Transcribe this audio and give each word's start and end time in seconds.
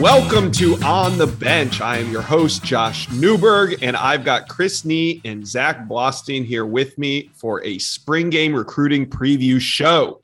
Welcome 0.00 0.52
to 0.52 0.76
On 0.84 1.18
the 1.18 1.26
Bench. 1.26 1.80
I 1.80 1.98
am 1.98 2.12
your 2.12 2.22
host, 2.22 2.62
Josh 2.62 3.10
Newberg, 3.10 3.82
and 3.82 3.96
I've 3.96 4.24
got 4.24 4.48
Chris 4.48 4.84
Nee 4.84 5.20
and 5.24 5.44
Zach 5.44 5.88
Blostein 5.88 6.44
here 6.44 6.64
with 6.64 6.96
me 6.98 7.32
for 7.34 7.64
a 7.64 7.80
spring 7.80 8.30
game 8.30 8.54
recruiting 8.54 9.10
preview 9.10 9.60
show. 9.60 10.22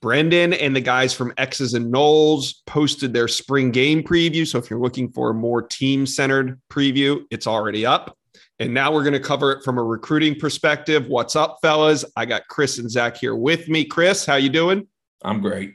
Brendan 0.00 0.52
and 0.52 0.76
the 0.76 0.80
guys 0.80 1.12
from 1.12 1.32
X's 1.36 1.74
and 1.74 1.92
Noles 1.92 2.64
posted 2.66 3.12
their 3.12 3.26
spring 3.26 3.72
game 3.72 4.00
preview. 4.00 4.46
So 4.46 4.58
if 4.58 4.70
you're 4.70 4.78
looking 4.78 5.10
for 5.10 5.30
a 5.30 5.34
more 5.34 5.60
team 5.60 6.06
centered 6.06 6.60
preview, 6.70 7.24
it's 7.32 7.48
already 7.48 7.84
up. 7.84 8.16
And 8.60 8.72
now 8.72 8.92
we're 8.92 9.02
going 9.02 9.12
to 9.12 9.20
cover 9.20 9.50
it 9.50 9.64
from 9.64 9.78
a 9.78 9.82
recruiting 9.82 10.36
perspective. 10.36 11.08
What's 11.08 11.34
up, 11.34 11.58
fellas? 11.62 12.04
I 12.14 12.26
got 12.26 12.46
Chris 12.46 12.78
and 12.78 12.88
Zach 12.88 13.16
here 13.16 13.34
with 13.34 13.68
me. 13.68 13.84
Chris, 13.84 14.24
how 14.24 14.36
you 14.36 14.50
doing? 14.50 14.86
I'm 15.24 15.40
great. 15.40 15.74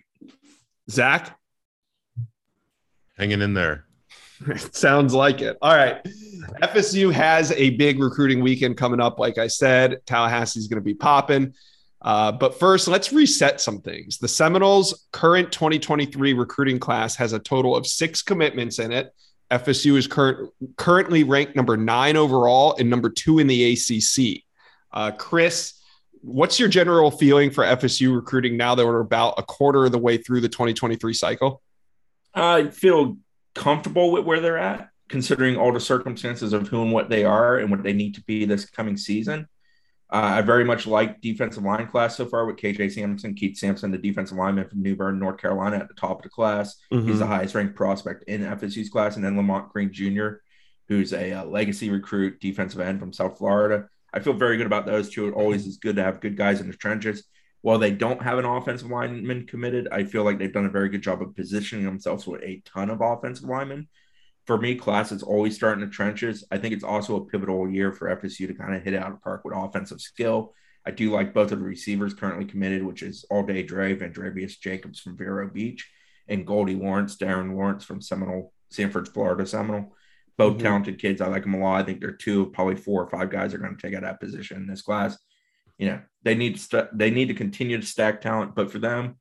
Zach? 0.89 1.37
Hanging 3.17 3.41
in 3.41 3.53
there. 3.53 3.85
Sounds 4.71 5.13
like 5.13 5.41
it. 5.41 5.57
All 5.61 5.75
right. 5.75 6.03
FSU 6.61 7.11
has 7.11 7.51
a 7.53 7.71
big 7.71 7.99
recruiting 7.99 8.41
weekend 8.41 8.77
coming 8.77 8.99
up. 8.99 9.19
Like 9.19 9.37
I 9.37 9.47
said, 9.47 9.99
Tallahassee's 10.05 10.67
going 10.67 10.81
to 10.81 10.85
be 10.85 10.93
popping. 10.93 11.53
Uh, 12.01 12.31
but 12.31 12.59
first, 12.59 12.87
let's 12.87 13.13
reset 13.13 13.61
some 13.61 13.79
things. 13.79 14.17
The 14.17 14.27
Seminoles' 14.27 15.07
current 15.11 15.51
2023 15.51 16.33
recruiting 16.33 16.79
class 16.79 17.15
has 17.15 17.31
a 17.31 17.39
total 17.39 17.75
of 17.75 17.87
six 17.87 18.21
commitments 18.21 18.79
in 18.79 18.91
it. 18.91 19.13
FSU 19.49 19.95
is 19.97 20.07
current, 20.07 20.51
currently 20.75 21.23
ranked 21.23 21.55
number 21.55 21.77
nine 21.77 22.17
overall 22.17 22.75
and 22.77 22.89
number 22.89 23.09
two 23.09 23.39
in 23.39 23.47
the 23.47 23.73
ACC. 23.73 24.43
Uh, 24.91 25.11
Chris, 25.11 25.79
what's 26.21 26.59
your 26.59 26.69
general 26.69 27.09
feeling 27.11 27.51
for 27.51 27.63
FSU 27.63 28.13
recruiting 28.13 28.57
now 28.57 28.75
that 28.75 28.85
we're 28.85 28.99
about 28.99 29.35
a 29.37 29.43
quarter 29.43 29.85
of 29.85 29.91
the 29.91 29.99
way 29.99 30.17
through 30.17 30.41
the 30.41 30.49
2023 30.49 31.13
cycle? 31.13 31.61
I 32.33 32.69
feel 32.69 33.17
comfortable 33.55 34.11
with 34.11 34.25
where 34.25 34.39
they're 34.39 34.57
at, 34.57 34.89
considering 35.09 35.57
all 35.57 35.71
the 35.71 35.79
circumstances 35.79 36.53
of 36.53 36.67
who 36.67 36.81
and 36.81 36.91
what 36.91 37.09
they 37.09 37.23
are 37.23 37.57
and 37.57 37.69
what 37.69 37.83
they 37.83 37.93
need 37.93 38.15
to 38.15 38.23
be 38.23 38.45
this 38.45 38.65
coming 38.65 38.97
season. 38.97 39.47
Uh, 40.11 40.37
I 40.37 40.41
very 40.41 40.63
much 40.63 40.85
like 40.85 41.21
defensive 41.21 41.63
line 41.63 41.87
class 41.87 42.15
so 42.15 42.27
far 42.27 42.45
with 42.45 42.57
KJ 42.57 42.91
Sampson, 42.91 43.33
Keith 43.33 43.57
Sampson, 43.57 43.89
the 43.89 43.97
defensive 43.97 44.37
lineman 44.37 44.69
from 44.69 44.83
New 44.83 44.95
Bern, 44.95 45.17
North 45.17 45.39
Carolina, 45.39 45.77
at 45.77 45.87
the 45.87 45.95
top 45.95 46.17
of 46.17 46.23
the 46.23 46.29
class. 46.29 46.75
Mm-hmm. 46.91 47.07
He's 47.07 47.19
the 47.19 47.25
highest 47.25 47.55
ranked 47.55 47.75
prospect 47.75 48.23
in 48.25 48.41
FSU's 48.41 48.89
class. 48.89 49.15
And 49.15 49.25
then 49.25 49.35
Lamont 49.35 49.73
Green 49.73 49.91
Jr., 49.91 50.35
who's 50.87 51.13
a 51.13 51.31
uh, 51.31 51.45
legacy 51.45 51.89
recruit, 51.89 52.39
defensive 52.39 52.79
end 52.79 52.99
from 52.99 53.11
South 53.11 53.39
Florida. 53.39 53.87
I 54.13 54.19
feel 54.19 54.33
very 54.33 54.57
good 54.57 54.67
about 54.67 54.85
those 54.85 55.09
two. 55.09 55.27
It 55.27 55.33
always 55.33 55.65
is 55.65 55.77
good 55.77 55.95
to 55.95 56.03
have 56.03 56.21
good 56.21 56.37
guys 56.37 56.61
in 56.61 56.67
the 56.67 56.77
trenches 56.77 57.23
while 57.63 57.79
they 57.79 57.91
don't 57.91 58.21
have 58.21 58.37
an 58.37 58.45
offensive 58.45 58.91
lineman 58.91 59.47
committed, 59.47 59.87
I 59.89 60.03
feel 60.03 60.25
like 60.25 60.37
they've 60.37 60.51
done 60.51 60.65
a 60.65 60.69
very 60.69 60.89
good 60.89 61.01
job 61.01 61.21
of 61.21 61.33
positioning 61.33 61.85
themselves 61.85 62.27
with 62.27 62.43
a 62.43 62.61
ton 62.65 62.89
of 62.89 62.99
offensive 62.99 63.47
linemen. 63.47 63.87
For 64.45 64.57
me, 64.57 64.75
class 64.75 65.13
is 65.13 65.23
always 65.23 65.55
starting 65.55 65.83
the 65.83 65.89
trenches. 65.89 66.43
I 66.51 66.57
think 66.57 66.73
it's 66.73 66.83
also 66.83 67.15
a 67.15 67.25
pivotal 67.25 67.69
year 67.69 67.93
for 67.93 68.13
FSU 68.13 68.47
to 68.47 68.53
kind 68.53 68.75
of 68.75 68.83
hit 68.83 68.93
out 68.93 69.13
of 69.13 69.21
park 69.21 69.45
with 69.45 69.55
offensive 69.55 70.01
skill. 70.01 70.53
I 70.85 70.91
do 70.91 71.09
like 71.09 71.33
both 71.33 71.53
of 71.53 71.59
the 71.59 71.65
receivers 71.65 72.13
currently 72.13 72.43
committed, 72.43 72.83
which 72.83 73.01
is 73.01 73.23
All 73.29 73.43
Day 73.43 73.63
Dre, 73.63 73.95
Vandrevius 73.95 74.59
Jacobs 74.59 74.99
from 74.99 75.15
Vero 75.15 75.49
Beach, 75.49 75.89
and 76.27 76.45
Goldie 76.45 76.75
Lawrence, 76.75 77.15
Darren 77.15 77.55
Lawrence 77.55 77.85
from 77.85 78.01
Seminole, 78.01 78.51
Sanford, 78.71 79.07
Florida 79.07 79.47
Seminole. 79.47 79.95
Both 80.37 80.55
mm-hmm. 80.55 80.63
talented 80.63 80.99
kids. 80.99 81.21
I 81.21 81.27
like 81.27 81.43
them 81.43 81.53
a 81.53 81.59
lot. 81.59 81.79
I 81.79 81.83
think 81.83 82.01
they're 82.01 82.11
two, 82.11 82.47
probably 82.47 82.75
four 82.75 83.05
or 83.05 83.09
five 83.09 83.29
guys 83.29 83.53
are 83.53 83.57
going 83.57 83.77
to 83.77 83.81
take 83.81 83.95
out 83.95 84.01
that 84.01 84.19
position 84.19 84.57
in 84.57 84.67
this 84.67 84.81
class 84.81 85.17
you 85.77 85.87
know 85.87 85.99
they 86.23 86.35
need 86.35 86.55
to 86.55 86.61
st- 86.61 86.97
they 86.97 87.09
need 87.09 87.27
to 87.27 87.33
continue 87.33 87.79
to 87.79 87.85
stack 87.85 88.21
talent 88.21 88.55
but 88.55 88.71
for 88.71 88.79
them 88.79 89.15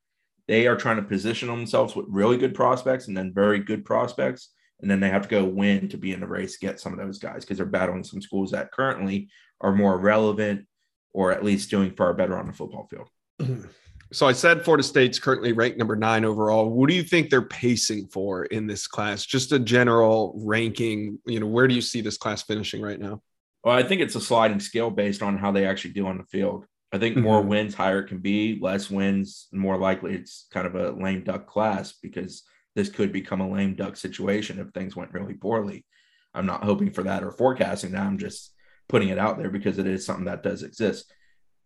they 0.48 0.67
are 0.67 0.77
trying 0.77 0.97
to 0.97 1.03
position 1.03 1.48
themselves 1.48 1.94
with 1.94 2.06
really 2.09 2.36
good 2.36 2.55
prospects 2.55 3.09
and 3.09 3.17
then 3.17 3.33
very 3.33 3.59
good 3.59 3.84
prospects 3.84 4.50
and 4.81 4.91
then 4.91 5.00
they 5.00 5.09
have 5.09 5.22
to 5.22 5.28
go 5.28 5.44
win 5.44 5.88
to 5.88 5.97
be 5.97 6.12
in 6.12 6.21
the 6.21 6.26
race 6.26 6.59
get 6.59 6.81
some 6.81 6.93
of 6.93 6.99
those 6.99 7.19
guys 7.19 7.44
because 7.44 7.56
they're 7.56 7.66
battling 7.66 8.04
some 8.04 8.21
schools 8.21 8.50
that 8.50 8.72
currently 8.72 9.28
are 9.60 9.72
more 9.72 9.99
relevant 9.99 10.66
or 11.15 11.32
at 11.32 11.44
least 11.44 11.71
doing 11.71 11.91
far 11.93 12.15
better 12.15 12.37
on 12.37 12.47
the 12.47 12.53
football 12.53 12.88
field. 12.91 13.09
So 14.12 14.28
i 14.28 14.32
said 14.32 14.62
florida 14.62 14.82
state's 14.82 15.19
currently 15.19 15.53
ranked 15.53 15.78
number 15.78 15.97
nine 15.97 16.26
overall. 16.26 16.69
What 16.69 16.91
do 16.91 16.94
you 16.94 17.03
think 17.03 17.31
they're 17.31 17.41
pacing 17.41 18.09
for 18.09 18.44
in 18.44 18.66
this 18.66 18.87
class? 18.87 19.25
Just 19.25 19.53
a 19.53 19.59
general 19.59 20.34
ranking 20.44 21.19
you 21.25 21.41
know 21.41 21.47
where 21.47 21.66
do 21.66 21.75
you 21.75 21.81
see 21.81 22.03
this 22.03 22.19
class 22.19 22.43
finishing 22.43 22.82
right 22.82 23.00
now 23.00 23.22
well, 23.65 23.77
I 23.77 23.83
think 23.83 24.00
it's 24.00 24.17
a 24.17 24.21
sliding 24.21 24.61
scale 24.61 24.91
based 24.91 25.23
on 25.23 25.39
how 25.39 25.53
they 25.53 25.67
actually 25.67 25.95
do 25.95 26.06
on 26.06 26.19
the 26.19 26.25
field. 26.25 26.67
I 26.93 26.99
think 26.99 27.17
more 27.17 27.41
mm-hmm. 27.41 27.49
wins, 27.49 27.75
higher 27.75 28.00
it 28.00 28.09
can 28.09 28.19
be, 28.19 28.59
less 28.61 28.91
wins, 28.91 29.49
more 29.53 29.78
likely 29.78 30.15
it's 30.15 30.47
kind 30.53 30.67
of 30.67 30.75
a 30.75 30.91
lame 30.91 31.25
duck 31.25 31.47
class 31.47 31.93
because 31.93 32.43
this 32.75 32.91
could 32.91 33.12
become 33.12 33.41
a 33.41 33.50
lame 33.50 33.75
duck 33.75 33.97
situation 33.97 34.59
if 34.59 34.69
things 34.69 34.95
went 34.95 35.12
really 35.12 35.34
poorly. 35.34 35.87
I'm 36.34 36.47
not 36.47 36.65
hoping 36.65 36.91
for 36.91 37.03
that 37.05 37.23
or 37.23 37.31
forecasting 37.31 37.93
that. 37.93 38.03
I'm 38.03 38.19
just 38.19 38.53
putting 38.89 39.09
it 39.09 39.19
out 39.19 39.39
there 39.39 39.50
because 39.50 39.79
it 39.79 39.87
is 39.87 40.05
something 40.05 40.27
that 40.27 40.43
does 40.43 40.62
exist. 40.62 41.12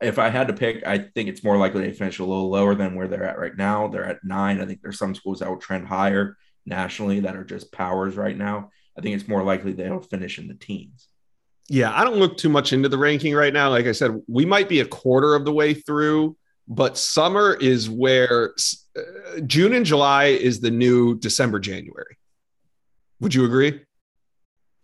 If 0.00 0.18
I 0.18 0.28
had 0.28 0.48
to 0.48 0.54
pick, 0.54 0.86
I 0.86 0.98
think 0.98 1.28
it's 1.28 1.42
more 1.42 1.56
likely 1.56 1.82
they 1.82 1.92
finish 1.92 2.18
a 2.18 2.24
little 2.24 2.50
lower 2.50 2.74
than 2.74 2.94
where 2.94 3.08
they're 3.08 3.24
at 3.24 3.38
right 3.38 3.56
now. 3.56 3.88
They're 3.88 4.04
at 4.04 4.24
nine. 4.24 4.60
I 4.60 4.66
think 4.66 4.82
there's 4.82 4.98
some 4.98 5.14
schools 5.14 5.40
that 5.40 5.48
will 5.48 5.56
trend 5.56 5.88
higher 5.88 6.36
nationally 6.66 7.20
that 7.20 7.36
are 7.36 7.44
just 7.44 7.72
powers 7.72 8.16
right 8.16 8.36
now. 8.36 8.70
I 8.98 9.00
think 9.00 9.14
it's 9.14 9.28
more 9.28 9.42
likely 9.42 9.72
they'll 9.72 10.00
finish 10.00 10.38
in 10.38 10.48
the 10.48 10.54
teens. 10.54 11.08
Yeah, 11.68 11.92
I 11.92 12.04
don't 12.04 12.16
look 12.16 12.36
too 12.36 12.48
much 12.48 12.72
into 12.72 12.88
the 12.88 12.98
ranking 12.98 13.34
right 13.34 13.52
now. 13.52 13.70
Like 13.70 13.86
I 13.86 13.92
said, 13.92 14.20
we 14.28 14.46
might 14.46 14.68
be 14.68 14.80
a 14.80 14.86
quarter 14.86 15.34
of 15.34 15.44
the 15.44 15.52
way 15.52 15.74
through, 15.74 16.36
but 16.68 16.96
summer 16.96 17.54
is 17.54 17.90
where 17.90 18.54
uh, 18.96 19.40
June 19.46 19.72
and 19.72 19.84
July 19.84 20.26
is 20.26 20.60
the 20.60 20.70
new 20.70 21.18
December, 21.18 21.58
January. 21.58 22.16
Would 23.20 23.34
you 23.34 23.44
agree? 23.44 23.80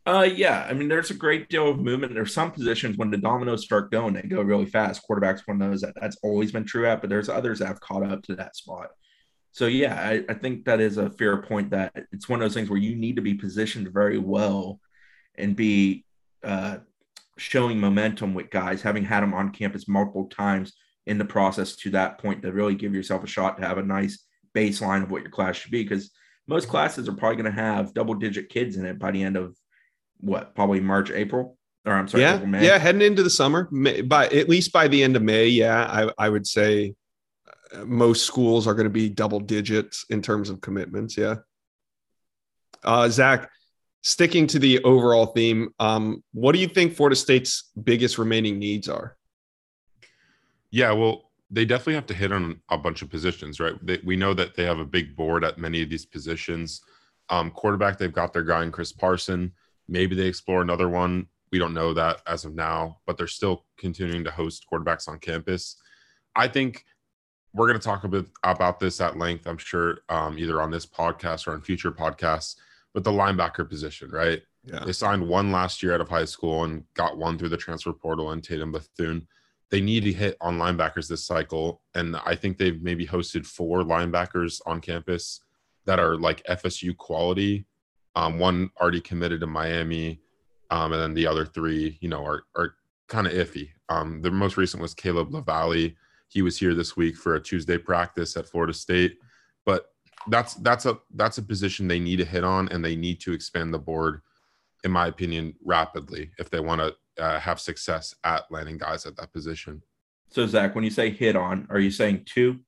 Uh, 0.05 0.29
yeah. 0.35 0.67
I 0.69 0.73
mean, 0.73 0.89
there's 0.89 1.13
a 1.13 1.15
great 1.15 1.49
deal 1.49 1.69
of 1.69 1.79
movement. 1.79 2.15
There's 2.15 2.35
some 2.35 2.51
positions 2.51 2.97
when 2.97 3.11
the 3.11 3.17
dominoes 3.17 3.63
start 3.63 3.93
going, 3.93 4.15
they 4.15 4.23
go 4.23 4.43
really 4.43 4.67
fast. 4.67 5.03
Quarterbacks 5.09 5.47
one 5.47 5.63
of 5.63 5.71
those 5.71 5.83
that 5.83 5.95
that's 6.01 6.17
always 6.25 6.51
been 6.51 6.65
true 6.65 6.89
at, 6.89 7.01
but 7.01 7.11
there's 7.11 7.29
others 7.29 7.61
that 7.61 7.69
have 7.69 7.81
caught 7.81 8.03
up 8.03 8.23
to 8.25 8.35
that 8.37 8.57
spot. 8.57 8.89
So 9.53 9.67
yeah, 9.67 9.95
I, 9.95 10.25
I 10.29 10.35
think 10.35 10.65
that 10.65 10.81
is 10.81 10.97
a 10.97 11.11
fair 11.11 11.43
point 11.43 11.71
that 11.71 11.93
it's 12.11 12.29
one 12.29 12.41
of 12.41 12.45
those 12.45 12.55
things 12.55 12.71
where 12.71 12.81
you 12.81 12.97
need 12.97 13.17
to 13.17 13.23
be 13.23 13.35
positioned 13.35 13.93
very 13.93 14.19
well 14.19 14.81
and 15.37 15.55
be 15.55 16.05
uh, 16.45 16.79
showing 17.39 17.79
momentum 17.79 18.35
with 18.35 18.51
guys, 18.51 18.83
having 18.83 19.05
had 19.05 19.23
them 19.23 19.35
on 19.35 19.51
campus 19.51 19.89
multiple 19.89 20.27
times 20.27 20.73
in 21.07 21.19
the 21.19 21.25
process 21.25 21.77
to 21.77 21.91
that 21.91 22.19
point 22.19 22.43
to 22.43 22.53
really 22.53 22.75
give 22.75 22.95
yourself 22.95 23.25
a 23.25 23.27
shot 23.27 23.57
to 23.57 23.67
have 23.67 23.79
a 23.79 23.83
nice 23.83 24.25
baseline 24.55 25.03
of 25.03 25.11
what 25.11 25.23
your 25.23 25.31
class 25.31 25.57
should 25.57 25.73
be. 25.73 25.83
Because 25.83 26.11
most 26.47 26.69
classes 26.69 27.09
are 27.09 27.15
probably 27.15 27.43
going 27.43 27.53
to 27.55 27.61
have 27.61 27.95
double 27.95 28.15
digit 28.15 28.49
kids 28.49 28.77
in 28.77 28.85
it 28.85 28.99
by 28.99 29.11
the 29.11 29.23
end 29.23 29.37
of 29.37 29.57
what, 30.21 30.55
probably 30.55 30.81
March, 30.81 31.11
April. 31.11 31.57
Or 31.85 31.95
I'm 31.95 32.07
sorry, 32.07 32.23
yeah, 32.23 32.37
April, 32.37 32.63
yeah, 32.63 32.79
heading 32.79 33.03
into 33.03 33.25
the 33.25 33.31
summer, 33.31 33.67
May, 33.73 34.03
by 34.03 34.27
at 34.27 34.49
least 34.49 34.73
by 34.73 34.87
the 34.87 35.03
end 35.03 35.17
of 35.17 35.23
May. 35.23 35.49
Yeah, 35.49 35.85
I, 35.85 36.27
I 36.27 36.29
would 36.29 36.47
say 36.47 36.95
uh, 37.75 37.85
most 37.85 38.25
schools 38.25 38.69
are 38.69 38.75
going 38.75 38.85
to 38.85 38.91
be 38.91 39.09
double 39.09 39.41
digits 39.41 40.07
in 40.09 40.23
terms 40.23 40.49
of 40.49 40.61
commitments. 40.61 41.17
Yeah. 41.17 41.37
Uh, 42.85 43.09
Zach, 43.09 43.51
sticking 44.03 44.47
to 44.49 44.59
the 44.59 44.83
overall 44.83 45.27
theme, 45.27 45.73
um, 45.79 46.23
what 46.33 46.53
do 46.53 46.59
you 46.59 46.67
think 46.67 46.95
Florida 46.95 47.17
State's 47.17 47.71
biggest 47.83 48.19
remaining 48.19 48.59
needs 48.59 48.89
are? 48.89 49.17
Yeah, 50.71 50.93
well, 50.93 51.31
they 51.51 51.65
definitely 51.65 51.95
have 51.95 52.07
to 52.07 52.15
hit 52.15 52.33
on 52.33 52.61
a 52.71 52.79
bunch 52.79 53.03
of 53.03 53.11
positions, 53.11 53.61
right? 53.61 53.75
They, 53.85 54.01
we 54.05 54.17
know 54.17 54.35
that 54.35 54.57
they 54.57 54.65
have 54.65 54.79
a 54.79 54.85
big 54.85 55.15
board 55.15 55.45
at 55.45 55.59
many 55.59 55.83
of 55.83 55.91
these 55.91 56.05
positions. 56.05 56.83
Um, 57.29 57.51
quarterback, 57.51 57.99
they've 57.99 58.13
got 58.13 58.33
their 58.33 58.43
guy 58.43 58.63
in 58.63 58.73
Chris 58.73 58.93
Parson. 58.93 59.53
Maybe 59.89 60.17
they 60.17 60.27
explore 60.27 60.63
another 60.63 60.89
one. 60.89 61.27
We 61.53 61.59
don't 61.59 61.75
know 61.75 61.93
that 61.95 62.23
as 62.27 62.45
of 62.45 62.55
now, 62.55 62.99
but 63.07 63.17
they're 63.17 63.27
still 63.27 63.67
continuing 63.77 64.25
to 64.25 64.31
host 64.31 64.67
quarterbacks 64.73 65.09
on 65.09 65.19
campus. 65.19 65.77
I 66.35 66.49
think 66.49 66.87
we're 67.53 67.67
going 67.69 67.79
to 67.79 67.85
talk 67.85 68.05
a 68.05 68.09
bit 68.09 68.27
about 68.43 68.81
this 68.81 69.01
at 69.03 69.19
length, 69.19 69.47
I'm 69.47 69.59
sure, 69.59 69.99
um, 70.09 70.39
either 70.39 70.63
on 70.63 70.71
this 70.71 70.87
podcast 70.87 71.47
or 71.47 71.53
on 71.53 71.61
future 71.61 71.93
podcasts 71.93 72.57
but 72.95 73.05
the 73.05 73.11
linebacker 73.11 73.69
position, 73.69 74.11
right? 74.11 74.43
Yeah. 74.65 74.85
They 74.85 74.93
signed 74.93 75.27
one 75.27 75.51
last 75.51 75.83
year 75.83 75.95
out 75.95 76.01
of 76.01 76.09
high 76.09 76.25
school 76.25 76.65
and 76.65 76.85
got 76.95 77.19
one 77.19 77.39
through 77.39 77.49
the 77.49 77.57
transfer 77.57 77.93
portal 77.93 78.31
and 78.31 78.43
Tatum 78.43 78.73
Bethune. 78.73 79.27
They 79.71 79.81
need 79.81 80.05
to 80.05 80.13
hit 80.13 80.37
on 80.41 80.59
linebackers 80.59 81.09
this 81.09 81.25
cycle. 81.25 81.81
And 81.95 82.17
I 82.25 82.35
think 82.35 82.59
they've 82.59 82.81
maybe 82.83 83.07
hosted 83.07 83.47
four 83.47 83.83
linebackers 83.83 84.61
on 84.67 84.81
campus 84.81 85.41
that 85.87 85.99
are 85.99 86.17
like 86.17 86.45
FSU 86.45 86.97
quality. 86.97 87.67
Um, 88.15 88.39
one 88.39 88.71
already 88.81 89.01
committed 89.01 89.41
to 89.41 89.47
Miami. 89.47 90.21
Um, 90.71 90.93
and 90.93 91.03
then 91.03 91.15
the 91.15 91.27
other 91.27 91.47
three, 91.47 91.99
you 92.01 92.09
know, 92.09 92.25
are, 92.25 92.45
are 92.55 92.75
kind 93.09 93.27
of 93.27 93.33
iffy. 93.33 93.71
Um, 93.89 94.21
the 94.23 94.31
most 94.31 94.57
recent 94.57 94.83
was 94.83 94.95
Caleb 94.95 95.33
LaValle. 95.33 95.97
He 96.29 96.43
was 96.43 96.59
here 96.59 96.75
this 96.75 96.97
week 96.97 97.17
for 97.17 97.35
a 97.35 97.43
Tuesday 97.43 97.79
practice 97.79 98.37
at 98.37 98.49
Florida 98.49 98.73
State. 98.73 99.19
That's 100.29 100.55
that's 100.55 100.87
a 100.87 100.99
that's 101.15 101.39
a 101.39 101.43
position 101.43 101.89
they 101.89 102.01
need 102.01 102.17
to 102.17 102.25
hit 102.25 102.45
on, 102.45 102.69
and 102.69 102.85
they 102.85 102.97
need 102.97 103.21
to 103.21 103.33
expand 103.33 103.75
the 103.75 103.79
board, 103.79 104.23
in 104.85 104.91
my 104.91 105.07
opinion, 105.09 105.55
rapidly 105.65 106.31
if 106.39 106.51
they 106.51 106.61
want 106.61 106.81
to 106.81 107.23
uh, 107.23 107.39
have 107.39 107.61
success 107.61 108.15
at 108.25 108.51
landing 108.51 108.79
guys 108.79 109.07
at 109.07 109.17
that 109.17 109.33
position. 109.33 109.83
So 110.31 110.47
Zach, 110.47 110.75
when 110.75 110.85
you 110.85 110.91
say 110.91 111.11
hit 111.11 111.37
on, 111.37 111.67
are 111.71 111.79
you 111.79 111.91
saying 111.91 112.25
two? 112.27 112.61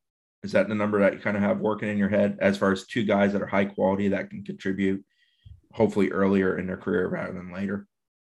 Is 0.43 0.53
that 0.53 0.69
the 0.69 0.75
number 0.75 1.01
that 1.01 1.15
you 1.15 1.19
kind 1.21 1.37
of 1.37 1.43
have 1.43 1.61
working 1.61 1.89
in 1.89 1.97
your 1.97 2.11
head 2.11 2.37
as 2.41 2.59
far 2.59 2.71
as 2.71 2.87
two 2.87 3.05
guys 3.05 3.33
that 3.33 3.41
are 3.41 3.47
high 3.47 3.65
quality 3.65 4.09
that 4.09 4.29
can 4.29 4.45
contribute, 4.45 5.03
hopefully 5.73 6.11
earlier 6.11 6.59
in 6.59 6.67
their 6.67 6.77
career 6.77 7.09
rather 7.09 7.33
than 7.33 7.51
later? 7.51 7.87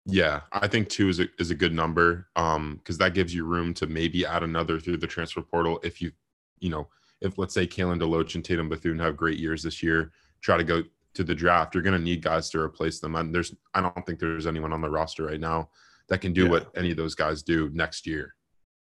Yeah, 0.06 0.42
I 0.52 0.68
think 0.68 0.88
two 0.88 1.08
is 1.08 1.18
a, 1.18 1.26
is 1.38 1.50
a 1.50 1.54
good 1.54 1.72
number 1.72 2.28
um 2.36 2.76
because 2.76 2.98
that 2.98 3.14
gives 3.14 3.34
you 3.34 3.44
room 3.44 3.74
to 3.74 3.86
maybe 3.86 4.24
add 4.24 4.42
another 4.42 4.78
through 4.78 4.98
the 4.98 5.06
transfer 5.06 5.40
portal 5.40 5.80
if 5.82 6.00
you 6.00 6.12
you 6.60 6.70
know 6.70 6.88
if 7.24 7.38
let's 7.38 7.54
say 7.54 7.66
Kalen 7.66 8.00
DeLoach 8.00 8.34
and 8.34 8.44
Tatum 8.44 8.68
Bethune 8.68 8.98
have 8.98 9.16
great 9.16 9.38
years 9.38 9.62
this 9.62 9.82
year, 9.82 10.12
try 10.40 10.56
to 10.56 10.64
go 10.64 10.82
to 11.14 11.24
the 11.24 11.34
draft. 11.34 11.74
You're 11.74 11.82
going 11.82 11.98
to 11.98 12.04
need 12.04 12.22
guys 12.22 12.50
to 12.50 12.60
replace 12.60 13.00
them, 13.00 13.16
and 13.16 13.34
there's 13.34 13.54
I 13.74 13.80
don't 13.80 14.06
think 14.06 14.18
there's 14.18 14.46
anyone 14.46 14.72
on 14.72 14.80
the 14.80 14.90
roster 14.90 15.24
right 15.24 15.40
now 15.40 15.70
that 16.08 16.20
can 16.20 16.32
do 16.32 16.44
yeah. 16.44 16.50
what 16.50 16.70
any 16.76 16.90
of 16.90 16.96
those 16.96 17.14
guys 17.14 17.42
do 17.42 17.70
next 17.72 18.06
year 18.06 18.34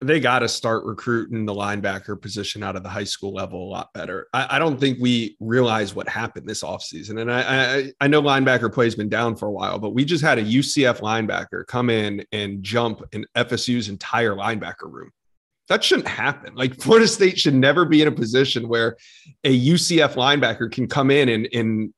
they 0.02 0.18
got 0.20 0.40
to 0.40 0.48
start 0.48 0.84
recruiting 0.84 1.46
the 1.46 1.54
linebacker 1.54 2.20
position 2.20 2.62
out 2.62 2.76
of 2.76 2.82
the 2.82 2.88
high 2.88 3.04
school 3.04 3.32
level 3.32 3.62
a 3.62 3.70
lot 3.70 3.92
better. 3.92 4.26
I, 4.32 4.56
I 4.56 4.58
don't 4.58 4.78
think 4.78 4.98
we 5.00 5.36
realize 5.40 5.94
what 5.94 6.08
happened 6.08 6.48
this 6.48 6.62
offseason. 6.62 7.20
And 7.20 7.32
I, 7.32 7.42
I, 7.42 7.92
I 8.00 8.08
know 8.08 8.20
linebacker 8.20 8.72
play 8.72 8.86
has 8.86 8.96
been 8.96 9.08
down 9.08 9.36
for 9.36 9.46
a 9.46 9.52
while, 9.52 9.78
but 9.78 9.90
we 9.90 10.04
just 10.04 10.24
had 10.24 10.38
a 10.38 10.42
UCF 10.42 11.00
linebacker 11.00 11.66
come 11.66 11.88
in 11.88 12.24
and 12.32 12.62
jump 12.62 13.02
in 13.12 13.24
FSU's 13.36 13.88
entire 13.88 14.34
linebacker 14.34 14.90
room. 14.90 15.10
That 15.68 15.82
shouldn't 15.82 16.08
happen. 16.08 16.54
Like 16.54 16.80
Florida 16.80 17.08
State 17.08 17.38
should 17.38 17.54
never 17.54 17.84
be 17.84 18.02
in 18.02 18.08
a 18.08 18.12
position 18.12 18.68
where 18.68 18.96
a 19.44 19.68
UCF 19.68 20.14
linebacker 20.14 20.70
can 20.70 20.88
come 20.88 21.10
in 21.10 21.28
and, 21.28 21.48
and 21.52 21.94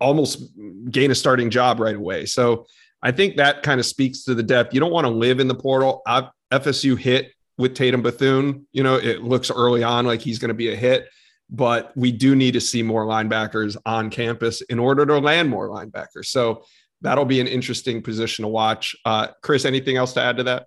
almost 0.00 0.42
gain 0.90 1.10
a 1.10 1.14
starting 1.14 1.50
job 1.50 1.80
right 1.80 1.96
away. 1.96 2.26
So 2.26 2.66
I 3.02 3.12
think 3.12 3.36
that 3.36 3.62
kind 3.62 3.80
of 3.80 3.86
speaks 3.86 4.24
to 4.24 4.34
the 4.34 4.42
depth. 4.42 4.72
You 4.72 4.80
don't 4.80 4.92
want 4.92 5.06
to 5.06 5.12
live 5.12 5.40
in 5.40 5.48
the 5.48 5.54
portal. 5.54 6.02
I've, 6.06 6.24
FSU 6.52 6.96
hit 6.98 7.32
with 7.58 7.74
Tatum 7.74 8.02
Bethune. 8.02 8.66
You 8.72 8.82
know, 8.82 8.96
it 8.96 9.22
looks 9.22 9.50
early 9.50 9.82
on 9.82 10.06
like 10.06 10.20
he's 10.20 10.38
going 10.38 10.48
to 10.48 10.54
be 10.54 10.72
a 10.72 10.76
hit, 10.76 11.08
but 11.50 11.92
we 11.96 12.12
do 12.12 12.36
need 12.36 12.52
to 12.52 12.60
see 12.60 12.82
more 12.82 13.06
linebackers 13.06 13.76
on 13.84 14.10
campus 14.10 14.60
in 14.62 14.78
order 14.78 15.04
to 15.06 15.18
land 15.18 15.48
more 15.48 15.68
linebackers. 15.68 16.26
So 16.26 16.64
that'll 17.00 17.24
be 17.24 17.40
an 17.40 17.46
interesting 17.46 18.02
position 18.02 18.44
to 18.44 18.48
watch. 18.48 18.96
Uh, 19.04 19.28
Chris, 19.42 19.64
anything 19.64 19.96
else 19.96 20.12
to 20.14 20.22
add 20.22 20.36
to 20.38 20.44
that? 20.44 20.66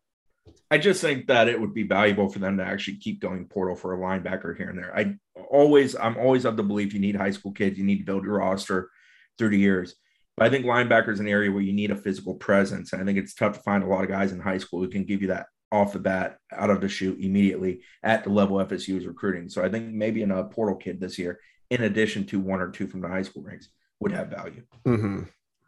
I 0.70 0.78
just 0.78 1.02
think 1.02 1.28
that 1.28 1.48
it 1.48 1.60
would 1.60 1.74
be 1.74 1.84
valuable 1.84 2.30
for 2.30 2.40
them 2.40 2.58
to 2.58 2.64
actually 2.64 2.98
keep 2.98 3.22
going 3.22 3.46
portal 3.46 3.76
for 3.76 3.94
a 3.94 3.98
linebacker 3.98 4.56
here 4.56 4.70
and 4.70 4.78
there. 4.78 4.96
I 4.96 5.16
always, 5.50 5.96
I'm 5.96 6.18
always 6.18 6.46
of 6.46 6.58
the 6.58 6.64
belief 6.64 6.94
you 6.94 7.00
need 7.00 7.16
high 7.16 7.32
school 7.32 7.54
kids, 7.54 7.78
you 7.78 7.86
need 7.86 8.00
to 8.00 8.06
build 8.06 8.24
your 8.24 8.40
roster 8.40 8.90
through 9.38 9.50
the 9.50 9.58
years. 9.58 9.96
But 10.36 10.48
I 10.48 10.50
think 10.50 10.66
linebacker 10.66 11.10
is 11.10 11.20
an 11.20 11.28
area 11.28 11.52
where 11.52 11.62
you 11.62 11.74
need 11.74 11.92
a 11.92 11.96
physical 11.96 12.36
presence. 12.36 12.94
And 12.94 13.02
I 13.02 13.06
think 13.06 13.18
it's 13.18 13.34
tough 13.34 13.54
to 13.54 13.64
find 13.64 13.84
a 13.84 13.88
lot 13.88 14.04
of 14.04 14.10
guys 14.10 14.34
in 14.34 14.40
high 14.40 14.58
school 14.58 14.82
who 14.82 14.90
can 14.90 15.06
give 15.06 15.22
you 15.22 15.30
that 15.30 15.48
off 15.72 15.94
the 15.94 16.00
bat, 16.00 16.38
out 16.52 16.70
of 16.70 16.82
the 16.82 16.90
chute 16.90 17.20
immediately 17.20 17.82
at 18.04 18.24
the 18.24 18.30
level 18.30 18.58
FSU 18.58 18.98
is 18.98 19.08
recruiting. 19.08 19.50
So 19.50 19.64
I 19.64 19.70
think 19.70 19.94
maybe 19.94 20.22
in 20.22 20.32
a 20.32 20.44
portal 20.44 20.76
kid 20.76 21.00
this 21.00 21.18
year, 21.18 21.40
in 21.70 21.84
addition 21.84 22.26
to 22.28 22.40
one 22.40 22.62
or 22.62 22.70
two 22.70 22.88
from 22.88 23.02
the 23.02 23.08
high 23.08 23.24
school 23.24 23.44
ranks, 23.44 23.70
would 24.00 24.12
have 24.12 24.30
value. 24.30 24.64
Mm-hmm. 24.86 25.24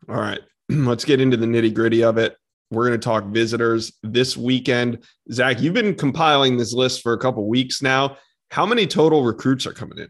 All 0.07 0.21
right, 0.21 0.39
let's 0.69 1.03
get 1.03 1.19
into 1.19 1.37
the 1.37 1.45
nitty 1.45 1.73
gritty 1.73 2.03
of 2.03 2.17
it. 2.17 2.37
We're 2.71 2.87
going 2.87 2.99
to 2.99 3.03
talk 3.03 3.25
visitors 3.25 3.93
this 4.03 4.37
weekend. 4.37 5.03
Zach, 5.31 5.61
you've 5.61 5.73
been 5.73 5.95
compiling 5.95 6.57
this 6.57 6.73
list 6.73 7.01
for 7.01 7.13
a 7.13 7.17
couple 7.17 7.47
weeks 7.47 7.81
now. 7.81 8.17
How 8.51 8.65
many 8.65 8.85
total 8.85 9.23
recruits 9.23 9.65
are 9.65 9.73
coming 9.73 9.97
in? 9.97 10.09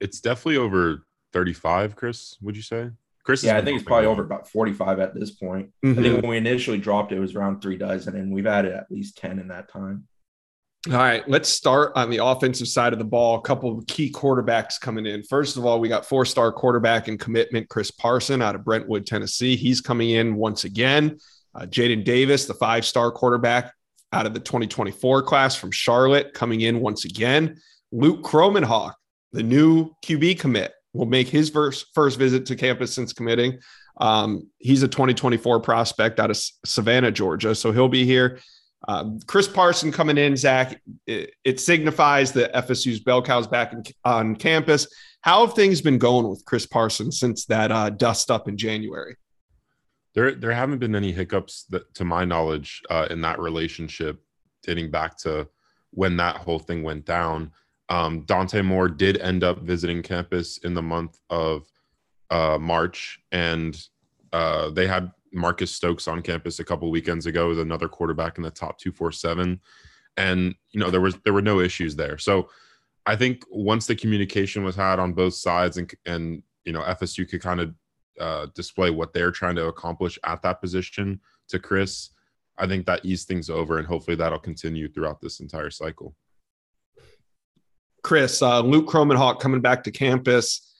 It's 0.00 0.20
definitely 0.20 0.56
over 0.56 1.06
35, 1.32 1.96
Chris, 1.96 2.36
would 2.40 2.56
you 2.56 2.62
say? 2.62 2.90
Chris, 3.24 3.44
yeah, 3.44 3.56
I 3.56 3.62
think 3.62 3.76
it's 3.76 3.86
probably 3.86 4.06
over 4.06 4.24
about 4.24 4.48
45 4.48 4.98
at 4.98 5.14
this 5.14 5.30
point. 5.30 5.70
Mm-hmm. 5.84 5.98
I 5.98 6.02
think 6.02 6.22
when 6.22 6.30
we 6.30 6.36
initially 6.36 6.78
dropped 6.78 7.12
it, 7.12 7.18
it 7.18 7.20
was 7.20 7.36
around 7.36 7.60
three 7.60 7.76
dozen, 7.76 8.16
and 8.16 8.32
we've 8.32 8.46
added 8.46 8.72
at 8.72 8.90
least 8.90 9.16
10 9.18 9.38
in 9.38 9.48
that 9.48 9.68
time. 9.68 10.08
All 10.90 10.94
right, 10.94 11.26
let's 11.28 11.48
start 11.48 11.92
on 11.94 12.10
the 12.10 12.24
offensive 12.24 12.66
side 12.66 12.92
of 12.92 12.98
the 12.98 13.04
ball. 13.04 13.38
A 13.38 13.42
couple 13.42 13.78
of 13.78 13.86
key 13.86 14.10
quarterbacks 14.10 14.80
coming 14.80 15.06
in. 15.06 15.22
First 15.22 15.56
of 15.56 15.64
all, 15.64 15.78
we 15.78 15.88
got 15.88 16.04
four 16.04 16.24
star 16.24 16.50
quarterback 16.50 17.06
and 17.06 17.20
commitment 17.20 17.68
Chris 17.68 17.92
Parson 17.92 18.42
out 18.42 18.56
of 18.56 18.64
Brentwood, 18.64 19.06
Tennessee. 19.06 19.54
He's 19.54 19.80
coming 19.80 20.10
in 20.10 20.34
once 20.34 20.64
again. 20.64 21.18
Uh, 21.54 21.66
Jadyn 21.66 22.04
Davis, 22.04 22.46
the 22.46 22.54
five 22.54 22.84
star 22.84 23.12
quarterback 23.12 23.72
out 24.12 24.26
of 24.26 24.34
the 24.34 24.40
2024 24.40 25.22
class 25.22 25.54
from 25.54 25.70
Charlotte, 25.70 26.34
coming 26.34 26.62
in 26.62 26.80
once 26.80 27.04
again. 27.04 27.60
Luke 27.92 28.22
Kromenhoek, 28.22 28.94
the 29.30 29.44
new 29.44 29.94
QB 30.04 30.40
commit 30.40 30.72
will 30.94 31.06
make 31.06 31.28
his 31.28 31.48
first, 31.48 31.86
first 31.94 32.18
visit 32.18 32.44
to 32.46 32.56
campus 32.56 32.92
since 32.92 33.12
committing. 33.12 33.60
Um, 33.98 34.48
he's 34.58 34.82
a 34.82 34.88
2024 34.88 35.60
prospect 35.60 36.18
out 36.18 36.30
of 36.30 36.36
Savannah, 36.64 37.12
Georgia. 37.12 37.54
So 37.54 37.70
he'll 37.70 37.88
be 37.88 38.04
here. 38.04 38.40
Um, 38.88 39.20
Chris 39.26 39.48
Parson 39.48 39.92
coming 39.92 40.18
in, 40.18 40.36
Zach, 40.36 40.80
it, 41.06 41.34
it 41.44 41.60
signifies 41.60 42.32
that 42.32 42.52
FSU's 42.52 43.00
bell 43.00 43.22
cows 43.22 43.46
back 43.46 43.72
in, 43.72 43.82
on 44.04 44.36
campus. 44.36 44.86
How 45.20 45.46
have 45.46 45.54
things 45.54 45.80
been 45.80 45.98
going 45.98 46.28
with 46.28 46.44
Chris 46.44 46.66
Parson 46.66 47.12
since 47.12 47.46
that 47.46 47.70
uh, 47.70 47.90
dust 47.90 48.30
up 48.30 48.48
in 48.48 48.56
January? 48.56 49.16
There, 50.14 50.34
there 50.34 50.52
haven't 50.52 50.78
been 50.78 50.96
any 50.96 51.12
hiccups 51.12 51.64
that, 51.70 51.94
to 51.94 52.04
my 52.04 52.24
knowledge, 52.24 52.82
uh, 52.90 53.06
in 53.08 53.20
that 53.22 53.38
relationship 53.38 54.20
dating 54.62 54.90
back 54.90 55.16
to 55.18 55.48
when 55.90 56.16
that 56.16 56.36
whole 56.36 56.58
thing 56.58 56.82
went 56.82 57.04
down. 57.04 57.52
Um, 57.88 58.22
Dante 58.22 58.62
Moore 58.62 58.88
did 58.88 59.18
end 59.18 59.44
up 59.44 59.60
visiting 59.60 60.02
campus 60.02 60.58
in 60.58 60.74
the 60.74 60.82
month 60.82 61.18
of 61.30 61.66
uh, 62.30 62.58
March, 62.60 63.20
and 63.30 63.80
uh, 64.32 64.70
they 64.70 64.86
had 64.86 65.12
Marcus 65.32 65.72
Stokes 65.72 66.08
on 66.08 66.22
campus 66.22 66.58
a 66.58 66.64
couple 66.64 66.90
weekends 66.90 67.26
ago 67.26 67.48
with 67.48 67.60
another 67.60 67.88
quarterback 67.88 68.36
in 68.36 68.44
the 68.44 68.50
top 68.50 68.78
two 68.78 68.92
four 68.92 69.12
seven, 69.12 69.60
and 70.16 70.54
you 70.70 70.80
know 70.80 70.90
there 70.90 71.00
was 71.00 71.16
there 71.24 71.32
were 71.32 71.42
no 71.42 71.60
issues 71.60 71.96
there. 71.96 72.18
So 72.18 72.48
I 73.06 73.16
think 73.16 73.44
once 73.50 73.86
the 73.86 73.96
communication 73.96 74.64
was 74.64 74.76
had 74.76 74.98
on 74.98 75.12
both 75.12 75.34
sides, 75.34 75.76
and 75.76 75.92
and 76.06 76.42
you 76.64 76.72
know 76.72 76.82
FSU 76.82 77.28
could 77.28 77.42
kind 77.42 77.60
of 77.60 77.74
uh, 78.20 78.46
display 78.54 78.90
what 78.90 79.12
they're 79.12 79.30
trying 79.30 79.56
to 79.56 79.66
accomplish 79.66 80.18
at 80.24 80.42
that 80.42 80.60
position 80.60 81.20
to 81.48 81.58
Chris, 81.58 82.10
I 82.58 82.66
think 82.66 82.86
that 82.86 83.04
eased 83.04 83.26
things 83.26 83.50
over, 83.50 83.78
and 83.78 83.86
hopefully 83.86 84.16
that'll 84.16 84.38
continue 84.38 84.88
throughout 84.88 85.20
this 85.20 85.40
entire 85.40 85.70
cycle. 85.70 86.14
Chris, 88.02 88.42
uh, 88.42 88.60
Luke 88.60 88.86
Kromenhoek 88.86 89.40
coming 89.40 89.60
back 89.60 89.84
to 89.84 89.90
campus. 89.90 90.71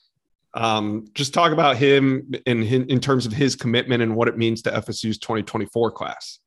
Um, 0.54 1.06
just 1.14 1.32
talk 1.32 1.52
about 1.52 1.76
him 1.76 2.32
in, 2.46 2.62
in 2.64 3.00
terms 3.00 3.26
of 3.26 3.32
his 3.32 3.56
commitment 3.56 4.02
and 4.02 4.14
what 4.14 4.28
it 4.28 4.36
means 4.36 4.62
to 4.62 4.70
FSU's 4.70 5.18
2024 5.18 5.90
class. 5.92 6.38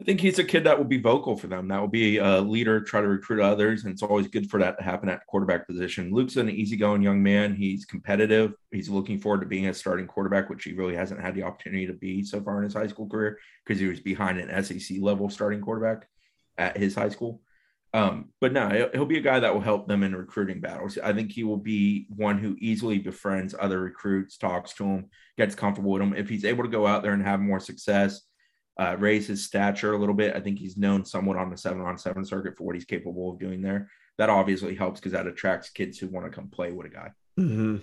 I 0.00 0.04
think 0.04 0.20
he's 0.20 0.38
a 0.38 0.44
kid 0.44 0.62
that 0.62 0.78
will 0.78 0.84
be 0.84 1.00
vocal 1.00 1.36
for 1.36 1.48
them. 1.48 1.66
That 1.66 1.80
will 1.80 1.88
be 1.88 2.18
a 2.18 2.40
leader, 2.40 2.80
try 2.80 3.00
to 3.00 3.08
recruit 3.08 3.42
others, 3.42 3.82
and 3.82 3.92
it's 3.92 4.02
always 4.02 4.28
good 4.28 4.48
for 4.48 4.60
that 4.60 4.78
to 4.78 4.84
happen 4.84 5.08
at 5.08 5.26
quarterback 5.26 5.66
position. 5.66 6.12
Luke's 6.12 6.36
an 6.36 6.48
easygoing 6.48 7.02
young 7.02 7.20
man. 7.20 7.56
He's 7.56 7.84
competitive. 7.84 8.54
He's 8.70 8.88
looking 8.88 9.18
forward 9.18 9.40
to 9.40 9.46
being 9.46 9.66
a 9.66 9.74
starting 9.74 10.06
quarterback, 10.06 10.48
which 10.50 10.62
he 10.62 10.72
really 10.72 10.94
hasn't 10.94 11.20
had 11.20 11.34
the 11.34 11.42
opportunity 11.42 11.84
to 11.88 11.94
be 11.94 12.22
so 12.22 12.40
far 12.40 12.58
in 12.58 12.64
his 12.64 12.74
high 12.74 12.86
school 12.86 13.08
career 13.08 13.38
because 13.66 13.80
he 13.80 13.88
was 13.88 13.98
behind 13.98 14.38
an 14.38 14.62
SEC 14.62 14.98
level 15.00 15.28
starting 15.30 15.60
quarterback 15.60 16.06
at 16.58 16.76
his 16.76 16.94
high 16.94 17.08
school. 17.08 17.40
Um, 17.94 18.30
but 18.40 18.52
no, 18.52 18.90
he'll 18.92 19.06
be 19.06 19.18
a 19.18 19.22
guy 19.22 19.40
that 19.40 19.52
will 19.52 19.62
help 19.62 19.88
them 19.88 20.02
in 20.02 20.14
recruiting 20.14 20.60
battles. 20.60 20.98
I 20.98 21.12
think 21.12 21.32
he 21.32 21.44
will 21.44 21.56
be 21.56 22.06
one 22.14 22.38
who 22.38 22.56
easily 22.60 22.98
befriends 22.98 23.54
other 23.58 23.80
recruits, 23.80 24.36
talks 24.36 24.74
to 24.74 24.84
them, 24.84 25.06
gets 25.38 25.54
comfortable 25.54 25.92
with 25.92 26.00
them. 26.00 26.14
If 26.14 26.28
he's 26.28 26.44
able 26.44 26.64
to 26.64 26.70
go 26.70 26.86
out 26.86 27.02
there 27.02 27.14
and 27.14 27.22
have 27.22 27.40
more 27.40 27.60
success, 27.60 28.22
uh, 28.78 28.96
raise 28.98 29.26
his 29.26 29.44
stature 29.44 29.94
a 29.94 29.98
little 29.98 30.14
bit, 30.14 30.36
I 30.36 30.40
think 30.40 30.58
he's 30.58 30.76
known 30.76 31.04
somewhat 31.04 31.38
on 31.38 31.50
the 31.50 31.56
seven 31.56 31.80
on 31.80 31.96
seven 31.96 32.24
circuit 32.24 32.56
for 32.56 32.64
what 32.64 32.74
he's 32.74 32.84
capable 32.84 33.32
of 33.32 33.38
doing 33.38 33.62
there. 33.62 33.90
That 34.18 34.28
obviously 34.30 34.74
helps 34.74 35.00
because 35.00 35.12
that 35.12 35.26
attracts 35.26 35.70
kids 35.70 35.98
who 35.98 36.08
want 36.08 36.26
to 36.26 36.30
come 36.30 36.48
play 36.48 36.72
with 36.72 36.86
a 36.86 36.90
guy. 36.90 37.10
Mm-hmm. 37.40 37.76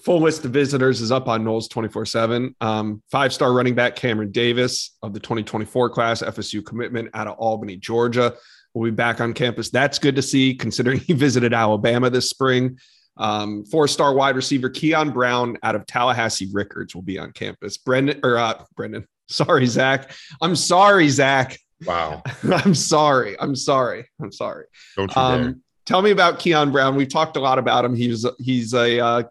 Full 0.00 0.20
list 0.20 0.44
of 0.44 0.50
visitors 0.50 1.00
is 1.00 1.12
up 1.12 1.28
on 1.28 1.44
Noles 1.44 1.68
24 1.68 2.06
7. 2.06 2.56
Um, 2.60 3.02
Five 3.10 3.32
star 3.32 3.52
running 3.52 3.74
back 3.74 3.94
Kameron 3.94 4.32
Davis 4.32 4.96
of 5.02 5.12
the 5.12 5.20
2024 5.20 5.90
class, 5.90 6.22
FSU 6.22 6.64
commitment 6.64 7.10
out 7.14 7.26
of 7.26 7.36
Albany, 7.38 7.76
Georgia 7.76 8.34
will 8.74 8.84
be 8.84 8.90
back 8.90 9.20
on 9.20 9.32
campus. 9.32 9.70
That's 9.70 9.98
good 9.98 10.16
to 10.16 10.22
see, 10.22 10.54
considering 10.54 11.00
he 11.00 11.12
visited 11.12 11.52
Alabama 11.52 12.10
this 12.10 12.30
spring. 12.30 12.78
Um, 13.16 13.64
four-star 13.64 14.14
wide 14.14 14.36
receiver 14.36 14.70
Keon 14.70 15.10
Brown 15.10 15.58
out 15.62 15.74
of 15.74 15.86
Tallahassee 15.86 16.48
Rickards 16.52 16.94
will 16.94 17.02
be 17.02 17.18
on 17.18 17.32
campus. 17.32 17.76
Brendan 17.76 18.20
or 18.22 18.38
uh, 18.38 18.64
Brendan, 18.74 19.06
sorry, 19.28 19.66
Zach. 19.66 20.12
I'm 20.40 20.56
sorry, 20.56 21.08
Zach. 21.08 21.58
Wow. 21.84 22.22
I'm 22.44 22.74
sorry. 22.74 23.38
I'm 23.38 23.54
sorry. 23.54 24.08
I'm 24.20 24.32
sorry. 24.32 24.66
Don't 24.96 25.14
you 25.14 25.20
um, 25.20 25.42
dare. 25.42 25.54
Tell 25.84 26.00
me 26.00 26.10
about 26.10 26.38
Keon 26.38 26.70
Brown. 26.70 26.94
We've 26.94 27.08
talked 27.08 27.36
a 27.36 27.40
lot 27.40 27.58
about 27.58 27.84
him. 27.84 27.94
He's 27.94 28.24
he's 28.38 28.72
a 28.72 29.00
uh, 29.00 29.22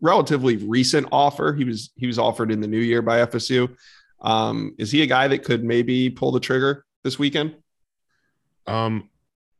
relatively 0.00 0.56
recent 0.56 1.06
offer. 1.12 1.52
He 1.52 1.64
was 1.64 1.90
he 1.96 2.06
was 2.06 2.18
offered 2.18 2.50
in 2.50 2.60
the 2.60 2.66
new 2.66 2.78
year 2.78 3.02
by 3.02 3.24
FSU. 3.26 3.76
Um, 4.22 4.74
is 4.78 4.90
he 4.90 5.02
a 5.02 5.06
guy 5.06 5.28
that 5.28 5.44
could 5.44 5.64
maybe 5.64 6.08
pull 6.08 6.32
the 6.32 6.40
trigger 6.40 6.84
this 7.04 7.18
weekend? 7.18 7.56
Um, 8.66 9.08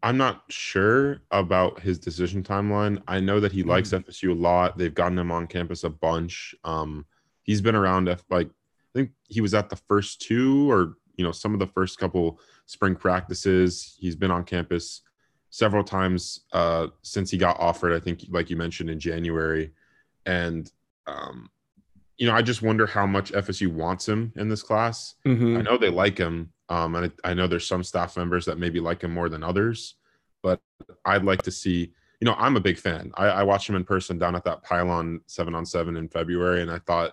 I'm 0.02 0.16
not 0.16 0.42
sure 0.48 1.22
about 1.30 1.80
his 1.80 1.98
decision 1.98 2.42
timeline. 2.42 3.00
I 3.06 3.20
know 3.20 3.38
that 3.40 3.52
he 3.52 3.60
mm-hmm. 3.60 3.70
likes 3.70 3.90
FSU 3.90 4.30
a 4.30 4.34
lot. 4.34 4.76
They've 4.76 4.94
gotten 4.94 5.18
him 5.18 5.30
on 5.30 5.46
campus 5.46 5.84
a 5.84 5.90
bunch. 5.90 6.54
Um, 6.64 7.06
he's 7.42 7.60
been 7.60 7.76
around 7.76 8.08
F 8.08 8.24
like 8.30 8.48
I 8.48 8.98
think 8.98 9.10
he 9.28 9.40
was 9.40 9.54
at 9.54 9.70
the 9.70 9.76
first 9.76 10.20
two 10.20 10.70
or 10.70 10.96
you 11.16 11.24
know 11.24 11.32
some 11.32 11.54
of 11.54 11.60
the 11.60 11.66
first 11.66 11.98
couple 11.98 12.40
spring 12.66 12.96
practices. 12.96 13.96
He's 13.98 14.16
been 14.16 14.30
on 14.30 14.44
campus 14.44 15.02
several 15.50 15.84
times 15.84 16.40
uh, 16.52 16.88
since 17.02 17.30
he 17.30 17.38
got 17.38 17.60
offered. 17.60 17.92
I 17.92 18.00
think, 18.00 18.24
like 18.30 18.50
you 18.50 18.56
mentioned 18.56 18.90
in 18.90 18.98
January, 18.98 19.70
and 20.26 20.70
um, 21.06 21.48
you 22.16 22.26
know, 22.26 22.34
I 22.34 22.42
just 22.42 22.62
wonder 22.62 22.86
how 22.86 23.06
much 23.06 23.32
FSU 23.32 23.68
wants 23.68 24.08
him 24.08 24.32
in 24.36 24.48
this 24.48 24.62
class. 24.62 25.14
Mhm. 25.24 25.58
I 25.58 25.62
know 25.62 25.78
they 25.78 25.90
like 25.90 26.18
him, 26.18 26.52
um, 26.72 26.94
and 26.94 27.12
I, 27.24 27.30
I 27.30 27.34
know 27.34 27.46
there's 27.46 27.66
some 27.66 27.84
staff 27.84 28.16
members 28.16 28.46
that 28.46 28.58
maybe 28.58 28.80
like 28.80 29.02
him 29.02 29.12
more 29.12 29.28
than 29.28 29.44
others. 29.44 29.96
But 30.42 30.58
I'd 31.04 31.24
like 31.24 31.42
to 31.42 31.50
see. 31.50 31.92
You 32.20 32.26
know, 32.26 32.34
I'm 32.38 32.56
a 32.56 32.60
big 32.60 32.78
fan. 32.78 33.12
I, 33.14 33.26
I 33.26 33.42
watched 33.42 33.68
him 33.68 33.74
in 33.74 33.84
person 33.84 34.16
down 34.16 34.36
at 34.36 34.44
that 34.44 34.62
pylon 34.62 35.20
seven 35.26 35.54
on 35.54 35.66
seven 35.66 35.96
in 35.96 36.08
February, 36.08 36.62
and 36.62 36.70
I 36.70 36.78
thought 36.78 37.12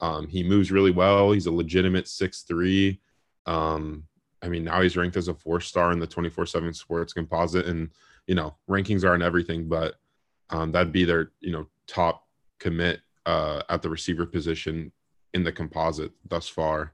um, 0.00 0.28
he 0.28 0.44
moves 0.44 0.70
really 0.70 0.90
well. 0.92 1.32
He's 1.32 1.46
a 1.46 1.52
legitimate 1.52 2.06
six 2.06 2.42
three. 2.42 3.00
Um, 3.46 4.04
I 4.40 4.48
mean, 4.48 4.64
now 4.64 4.80
he's 4.82 4.96
ranked 4.96 5.16
as 5.16 5.28
a 5.28 5.34
four 5.34 5.60
star 5.60 5.90
in 5.92 5.98
the 5.98 6.06
24 6.06 6.46
7 6.46 6.72
sports 6.72 7.12
composite. 7.12 7.66
And, 7.66 7.90
you 8.26 8.34
know, 8.34 8.56
rankings 8.68 9.04
aren't 9.04 9.22
everything, 9.22 9.68
but 9.68 9.96
um, 10.50 10.72
that'd 10.72 10.92
be 10.92 11.04
their, 11.04 11.32
you 11.40 11.52
know, 11.52 11.66
top 11.86 12.26
commit 12.58 13.00
uh, 13.26 13.62
at 13.68 13.82
the 13.82 13.88
receiver 13.88 14.26
position 14.26 14.92
in 15.34 15.44
the 15.44 15.52
composite 15.52 16.12
thus 16.28 16.48
far. 16.48 16.92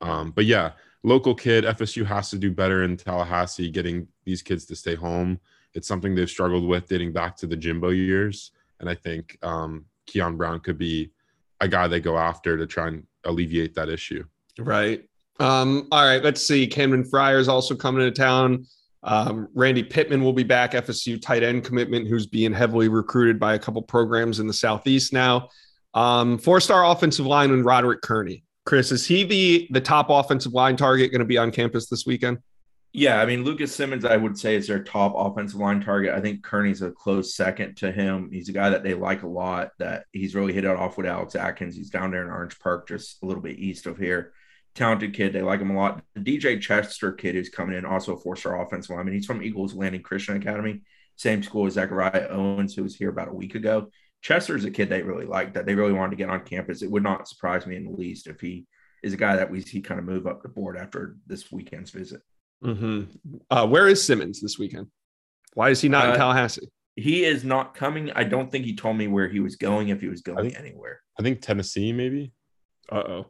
Um, 0.00 0.30
but 0.32 0.44
yeah, 0.44 0.72
local 1.02 1.34
kid, 1.34 1.64
FSU 1.64 2.04
has 2.06 2.30
to 2.30 2.38
do 2.38 2.50
better 2.50 2.82
in 2.82 2.96
Tallahassee, 2.96 3.70
getting 3.70 4.08
these 4.24 4.42
kids 4.42 4.64
to 4.66 4.76
stay 4.76 4.94
home. 4.94 5.40
It's 5.74 5.88
something 5.88 6.14
they've 6.14 6.28
struggled 6.28 6.66
with 6.66 6.88
dating 6.88 7.12
back 7.12 7.36
to 7.36 7.46
the 7.46 7.56
Jimbo 7.56 7.90
years. 7.90 8.52
And 8.80 8.88
I 8.88 8.94
think 8.94 9.38
um, 9.42 9.84
Keon 10.06 10.36
Brown 10.36 10.60
could 10.60 10.78
be 10.78 11.10
a 11.60 11.68
guy 11.68 11.88
they 11.88 12.00
go 12.00 12.16
after 12.16 12.56
to 12.56 12.66
try 12.66 12.88
and 12.88 13.06
alleviate 13.24 13.74
that 13.74 13.88
issue. 13.88 14.24
Right. 14.58 15.04
Um, 15.40 15.86
all 15.92 16.04
right, 16.04 16.22
let's 16.22 16.46
see. 16.46 16.66
Camden 16.66 17.04
Fryer 17.04 17.38
is 17.38 17.48
also 17.48 17.74
coming 17.76 18.02
to 18.02 18.10
town. 18.10 18.66
Um, 19.04 19.48
Randy 19.54 19.84
Pittman 19.84 20.22
will 20.22 20.32
be 20.32 20.42
back, 20.42 20.72
FSU 20.72 21.20
tight 21.20 21.42
end 21.42 21.64
commitment, 21.64 22.08
who's 22.08 22.26
being 22.26 22.52
heavily 22.52 22.88
recruited 22.88 23.38
by 23.38 23.54
a 23.54 23.58
couple 23.58 23.80
programs 23.82 24.40
in 24.40 24.46
the 24.46 24.52
Southeast 24.52 25.12
now. 25.12 25.48
Um, 25.94 26.38
four 26.38 26.60
star 26.60 26.84
offensive 26.84 27.26
lineman 27.26 27.62
Roderick 27.62 28.02
Kearney. 28.02 28.44
Chris, 28.68 28.92
is 28.92 29.06
he 29.06 29.24
the 29.24 29.66
the 29.70 29.80
top 29.80 30.10
offensive 30.10 30.52
line 30.52 30.76
target 30.76 31.10
going 31.10 31.20
to 31.20 31.24
be 31.24 31.38
on 31.38 31.50
campus 31.50 31.88
this 31.88 32.04
weekend? 32.04 32.36
Yeah, 32.92 33.18
I 33.18 33.24
mean 33.24 33.42
Lucas 33.42 33.74
Simmons, 33.74 34.04
I 34.04 34.18
would 34.18 34.38
say 34.38 34.56
is 34.56 34.66
their 34.66 34.84
top 34.84 35.14
offensive 35.16 35.58
line 35.58 35.80
target. 35.80 36.12
I 36.12 36.20
think 36.20 36.42
Kearney's 36.42 36.82
a 36.82 36.90
close 36.90 37.34
second 37.34 37.78
to 37.78 37.90
him. 37.90 38.28
He's 38.30 38.50
a 38.50 38.52
guy 38.52 38.68
that 38.68 38.82
they 38.82 38.92
like 38.92 39.22
a 39.22 39.26
lot. 39.26 39.70
That 39.78 40.04
he's 40.12 40.34
really 40.34 40.52
hit 40.52 40.66
it 40.66 40.70
off 40.70 40.98
with 40.98 41.06
Alex 41.06 41.34
Atkins. 41.34 41.76
He's 41.76 41.88
down 41.88 42.10
there 42.10 42.22
in 42.22 42.28
Orange 42.28 42.58
Park, 42.58 42.86
just 42.86 43.22
a 43.22 43.26
little 43.26 43.42
bit 43.42 43.58
east 43.58 43.86
of 43.86 43.96
here. 43.96 44.34
Talented 44.74 45.14
kid, 45.14 45.32
they 45.32 45.40
like 45.40 45.60
him 45.60 45.70
a 45.70 45.74
lot. 45.74 46.02
The 46.14 46.20
DJ 46.20 46.60
Chester 46.60 47.12
kid 47.12 47.36
who's 47.36 47.48
coming 47.48 47.74
in, 47.74 47.86
also 47.86 48.16
a 48.16 48.20
four-star 48.20 48.60
offensive 48.60 48.94
lineman. 48.94 49.14
He's 49.14 49.24
from 49.24 49.42
Eagles 49.42 49.72
Landing 49.72 50.02
Christian 50.02 50.36
Academy, 50.36 50.82
same 51.16 51.42
school 51.42 51.64
as 51.64 51.72
Zachariah 51.72 52.28
Owens, 52.28 52.74
who 52.74 52.82
was 52.82 52.94
here 52.94 53.08
about 53.08 53.28
a 53.28 53.32
week 53.32 53.54
ago. 53.54 53.88
Chester's 54.22 54.64
a 54.64 54.70
kid 54.70 54.88
they 54.88 55.02
really 55.02 55.26
like 55.26 55.54
that 55.54 55.64
they 55.66 55.74
really 55.74 55.92
wanted 55.92 56.10
to 56.10 56.16
get 56.16 56.30
on 56.30 56.40
campus. 56.44 56.82
It 56.82 56.90
would 56.90 57.02
not 57.02 57.28
surprise 57.28 57.66
me 57.66 57.76
in 57.76 57.84
the 57.84 57.90
least 57.92 58.26
if 58.26 58.40
he 58.40 58.66
is 59.02 59.12
a 59.12 59.16
guy 59.16 59.36
that 59.36 59.50
we 59.50 59.60
see 59.60 59.80
kind 59.80 60.00
of 60.00 60.06
move 60.06 60.26
up 60.26 60.42
the 60.42 60.48
board 60.48 60.76
after 60.76 61.16
this 61.26 61.52
weekend's 61.52 61.90
visit. 61.90 62.20
Mm-hmm. 62.64 63.04
Uh, 63.50 63.66
where 63.66 63.86
is 63.86 64.02
Simmons 64.02 64.40
this 64.40 64.58
weekend? 64.58 64.88
Why 65.54 65.70
is 65.70 65.80
he 65.80 65.88
not 65.88 66.08
Uh, 66.08 66.12
in 66.12 66.18
Tallahassee? 66.18 66.68
He 66.96 67.24
is 67.24 67.44
not 67.44 67.74
coming. 67.76 68.10
I 68.12 68.24
don't 68.24 68.50
think 68.50 68.64
he 68.64 68.74
told 68.74 68.96
me 68.96 69.06
where 69.06 69.28
he 69.28 69.38
was 69.38 69.54
going, 69.54 69.88
if 69.90 70.00
he 70.00 70.08
was 70.08 70.20
going 70.22 70.50
think- 70.50 70.58
anywhere. 70.58 71.00
I 71.18 71.22
think 71.22 71.40
Tennessee, 71.40 71.92
maybe. 71.92 72.32
Uh 72.90 72.96
oh. 72.96 73.26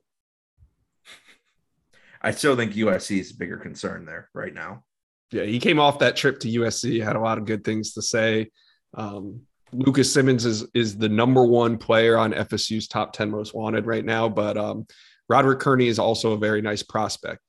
I 2.23 2.30
still 2.30 2.57
think 2.57 2.73
USC 2.73 3.21
is 3.21 3.33
a 3.33 3.37
bigger 3.37 3.59
concern 3.59 4.07
there 4.07 4.30
right 4.35 4.52
now. 4.54 4.85
Yeah, 5.30 5.45
he 5.45 5.59
came 5.59 5.78
off 5.78 5.99
that 5.99 6.16
trip 6.16 6.40
to 6.40 6.49
USC, 6.49 7.02
had 7.04 7.16
a 7.16 7.21
lot 7.21 7.37
of 7.37 7.45
good 7.45 7.62
things 7.62 7.92
to 7.92 8.02
say. 8.02 8.50
Um, 8.95 9.42
Lucas 9.72 10.12
Simmons 10.12 10.44
is 10.44 10.66
is 10.75 10.96
the 10.96 11.08
number 11.08 11.44
one 11.44 11.76
player 11.76 12.16
on 12.16 12.32
FSU's 12.32 12.88
top 12.88 13.12
10 13.12 13.30
most 13.30 13.54
wanted 13.54 13.87
right 13.87 14.04
now, 14.04 14.28
but 14.28 14.56
um, 14.56 14.87
Roderick 15.28 15.60
Kearney 15.60 15.88
is 15.88 15.98
also 15.98 16.32
a 16.32 16.38
very 16.38 16.62
nice 16.62 16.82
prospect. 16.82 17.40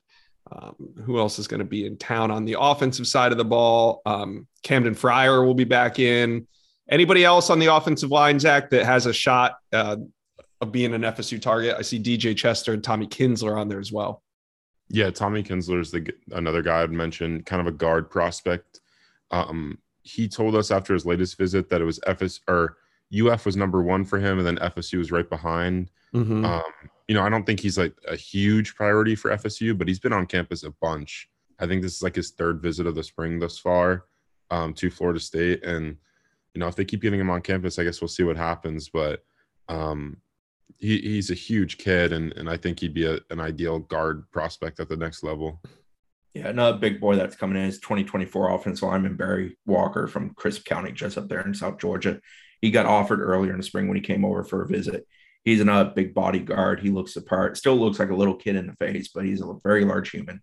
Um, 0.52 0.76
who 1.06 1.20
else 1.20 1.38
is 1.38 1.48
going 1.48 1.60
to 1.60 1.66
be 1.66 1.86
in 1.86 1.98
town 1.98 2.32
on 2.32 2.44
the 2.44 2.58
offensive 2.60 3.08
side 3.08 3.32
of 3.32 3.38
the 3.38 3.46
ball? 3.46 4.02
Um, 4.06 4.48
Camden 4.64 4.96
Fryer 4.96 5.46
will 5.46 5.54
be 5.54 5.64
back 5.64 6.00
in. 6.00 6.48
Anybody 6.90 7.24
else 7.24 7.52
on 7.52 7.60
the 7.60 7.68
offensive 7.68 8.10
line, 8.10 8.40
Zach, 8.40 8.72
that 8.72 8.84
has 8.84 9.06
a 9.06 9.14
shot 9.14 9.58
uh, 9.72 9.98
of 10.60 10.72
being 10.72 10.94
an 10.94 11.04
FSU 11.04 11.40
target? 11.40 11.76
I 11.78 11.84
see 11.84 12.00
DJ 12.02 12.36
Chester 12.36 12.74
and 12.74 12.84
Tommy 12.84 13.06
Kinsler 13.06 13.58
on 13.58 13.68
there 13.68 13.80
as 13.80 13.92
well. 13.92 14.24
Yeah, 14.90 15.12
Tommy 15.12 15.44
Kinsler 15.44 15.82
is 15.82 15.92
the 15.92 16.12
another 16.32 16.64
guy 16.64 16.82
I'd 16.82 16.92
mentioned, 16.92 17.46
kind 17.46 17.62
of 17.62 17.68
a 17.68 17.72
guard 17.72 18.10
prospect. 18.10 18.80
Um, 19.30 19.78
he 20.10 20.28
told 20.28 20.56
us 20.56 20.72
after 20.72 20.94
his 20.94 21.06
latest 21.06 21.38
visit 21.38 21.70
that 21.70 21.82
it 21.82 21.86
was 21.86 22.00
FS 22.08 22.40
or 22.48 22.78
UF 23.14 23.46
was 23.46 23.56
number 23.56 23.82
one 23.82 24.06
for 24.06 24.20
him, 24.20 24.38
and 24.38 24.48
then 24.48 24.58
FSU 24.58 24.98
was 24.98 25.12
right 25.12 25.30
behind. 25.30 25.92
Mhm. 26.14 26.46
Um, 26.46 26.90
you 27.08 27.16
know, 27.16 27.24
I 27.24 27.30
don't 27.30 27.46
think 27.46 27.60
he's 27.60 27.78
like 27.78 27.94
a 28.08 28.16
huge 28.16 28.76
priority 28.76 29.16
for 29.16 29.32
FSU, 29.32 29.78
but 29.78 29.88
he's 29.88 30.00
been 30.00 30.14
on 30.14 30.26
campus 30.26 30.64
a 30.64 30.72
bunch. 30.72 31.30
I 31.60 31.68
think 31.68 31.82
this 31.82 31.96
is 31.96 32.04
like 32.04 32.16
his 32.16 32.32
third 32.32 32.62
visit 32.62 32.88
of 32.88 32.96
the 32.96 33.04
spring 33.04 33.40
thus 33.40 33.58
far 33.58 34.06
um, 34.52 34.74
to 34.76 34.90
Florida 34.90 35.20
State, 35.20 35.64
and 35.64 35.98
you 36.54 36.60
know, 36.60 36.68
if 36.68 36.76
they 36.76 36.86
keep 36.86 37.02
getting 37.02 37.20
him 37.20 37.30
on 37.30 37.42
campus, 37.42 37.78
I 37.78 37.84
guess 37.84 38.02
we'll 38.02 38.08
see 38.08 38.24
what 38.24 38.38
happens. 38.38 38.90
But 38.90 39.24
um, 39.68 40.18
he, 40.78 41.00
he's 41.00 41.30
a 41.30 41.36
huge 41.36 41.78
kid, 41.78 42.14
and, 42.14 42.34
and 42.34 42.50
I 42.50 42.58
think 42.58 42.80
he'd 42.80 42.94
be 42.94 43.06
a, 43.06 43.20
an 43.30 43.40
ideal 43.40 43.80
guard 43.80 44.30
prospect 44.32 44.80
at 44.80 44.90
the 44.90 44.98
next 44.98 45.24
level. 45.24 45.62
Yeah, 46.34 46.48
another 46.48 46.78
big 46.78 47.00
boy 47.00 47.16
that's 47.16 47.36
coming 47.36 47.58
in 47.58 47.68
is 47.68 47.80
2024 47.80 48.52
offensive 48.52 48.88
lineman 48.88 49.16
Barry 49.16 49.58
Walker 49.66 50.08
from 50.08 50.34
Crisp 50.36 50.66
County, 50.66 50.92
just 50.92 51.18
up 51.18 51.28
there 51.28 51.42
in 51.42 51.54
South 51.54 51.80
Georgia. 51.80 52.20
He 52.62 52.72
got 52.72 52.86
offered 52.86 53.22
earlier 53.22 53.52
in 53.52 53.58
the 53.58 53.64
spring 53.64 53.88
when 53.88 53.96
he 53.96 54.02
came 54.02 54.24
over 54.24 54.44
for 54.44 54.62
a 54.62 54.68
visit. 54.68 55.08
He's 55.44 55.62
another 55.62 55.92
big 55.96 56.14
body 56.14 56.40
guard. 56.40 56.82
He 56.82 56.90
looks 56.90 57.14
the 57.14 57.22
part, 57.22 57.58
still 57.58 57.76
looks 57.76 57.98
like 57.98 58.10
a 58.10 58.16
little 58.16 58.36
kid 58.36 58.56
in 58.56 58.68
the 58.68 58.74
face, 58.74 59.10
but 59.14 59.26
he's 59.26 59.42
a 59.42 59.56
very 59.64 59.86
large 59.86 60.12
human. 60.12 60.42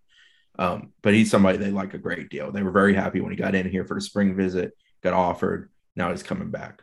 Um, 0.59 0.91
but 1.03 1.13
he's 1.13 1.29
somebody 1.29 1.57
they 1.57 1.69
like 1.69 1.93
a 1.93 1.99
great 1.99 2.29
deal. 2.29 2.51
They 2.51 2.63
were 2.63 2.71
very 2.71 2.95
happy 2.95 3.21
when 3.21 3.31
he 3.31 3.37
got 3.37 3.55
in 3.55 3.69
here 3.69 3.85
for 3.85 3.93
the 3.93 4.01
spring 4.01 4.35
visit, 4.35 4.73
got 5.03 5.13
offered. 5.13 5.69
Now 5.95 6.11
he's 6.11 6.23
coming 6.23 6.49
back. 6.49 6.81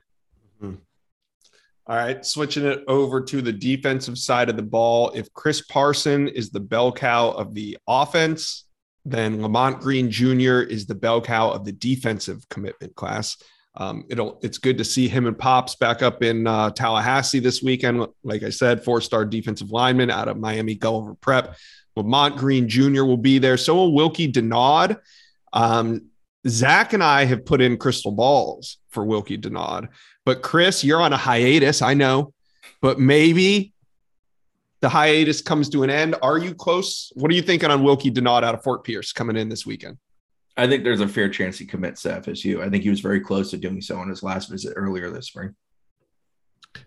All 1.86 1.96
right, 1.96 2.24
switching 2.24 2.64
it 2.64 2.82
over 2.88 3.20
to 3.20 3.42
the 3.42 3.52
defensive 3.52 4.16
side 4.16 4.48
of 4.48 4.56
the 4.56 4.62
ball. 4.62 5.10
If 5.10 5.30
Chris 5.34 5.60
Parson 5.60 6.28
is 6.28 6.48
the 6.48 6.60
bell 6.60 6.90
cow 6.90 7.30
of 7.32 7.52
the 7.52 7.76
offense, 7.86 8.64
then 9.04 9.42
Lamont 9.42 9.80
Green 9.80 10.10
Jr. 10.10 10.60
is 10.60 10.86
the 10.86 10.94
bell 10.94 11.20
cow 11.20 11.50
of 11.50 11.64
the 11.64 11.72
defensive 11.72 12.48
commitment 12.48 12.94
class. 12.94 13.36
Um, 13.76 14.04
it'll 14.08 14.38
it's 14.42 14.58
good 14.58 14.78
to 14.78 14.84
see 14.84 15.08
him 15.08 15.26
and 15.26 15.36
Pops 15.36 15.74
back 15.74 16.00
up 16.00 16.22
in 16.22 16.46
uh, 16.46 16.70
Tallahassee 16.70 17.40
this 17.40 17.62
weekend. 17.62 18.06
Like 18.22 18.42
I 18.42 18.50
said, 18.50 18.84
four-star 18.84 19.24
defensive 19.24 19.70
lineman 19.70 20.10
out 20.10 20.28
of 20.28 20.38
Miami 20.38 20.74
Gulliver 20.74 21.14
Prep. 21.16 21.56
Lamont 21.96 22.36
Green 22.36 22.68
Jr. 22.68 23.04
will 23.04 23.16
be 23.16 23.38
there. 23.38 23.56
So 23.56 23.74
will 23.74 23.94
Wilkie 23.94 24.30
Denard. 24.30 24.98
Um, 25.52 26.06
Zach 26.46 26.92
and 26.92 27.02
I 27.02 27.24
have 27.24 27.44
put 27.44 27.60
in 27.60 27.76
crystal 27.76 28.12
balls 28.12 28.78
for 28.90 29.04
Wilkie 29.04 29.38
Denard. 29.38 29.88
But 30.24 30.42
Chris, 30.42 30.84
you're 30.84 31.00
on 31.00 31.12
a 31.12 31.16
hiatus, 31.16 31.82
I 31.82 31.94
know, 31.94 32.32
but 32.80 32.98
maybe 32.98 33.73
the 34.84 34.90
hiatus 34.90 35.40
comes 35.40 35.70
to 35.70 35.82
an 35.82 35.88
end. 35.88 36.14
Are 36.20 36.36
you 36.36 36.54
close? 36.54 37.10
What 37.14 37.30
are 37.30 37.34
you 37.34 37.40
thinking 37.40 37.70
on 37.70 37.82
Wilkie 37.82 38.10
Denard 38.10 38.44
out 38.44 38.54
of 38.54 38.62
Fort 38.62 38.84
Pierce 38.84 39.14
coming 39.14 39.34
in 39.34 39.48
this 39.48 39.64
weekend? 39.64 39.96
I 40.58 40.66
think 40.66 40.84
there's 40.84 41.00
a 41.00 41.08
fair 41.08 41.30
chance 41.30 41.56
he 41.58 41.64
commits 41.64 42.02
to 42.02 42.10
FSU. 42.20 42.60
I 42.60 42.68
think 42.68 42.82
he 42.84 42.90
was 42.90 43.00
very 43.00 43.18
close 43.20 43.50
to 43.52 43.56
doing 43.56 43.80
so 43.80 43.96
on 43.96 44.10
his 44.10 44.22
last 44.22 44.50
visit 44.50 44.74
earlier 44.76 45.08
this 45.08 45.28
spring. 45.28 45.54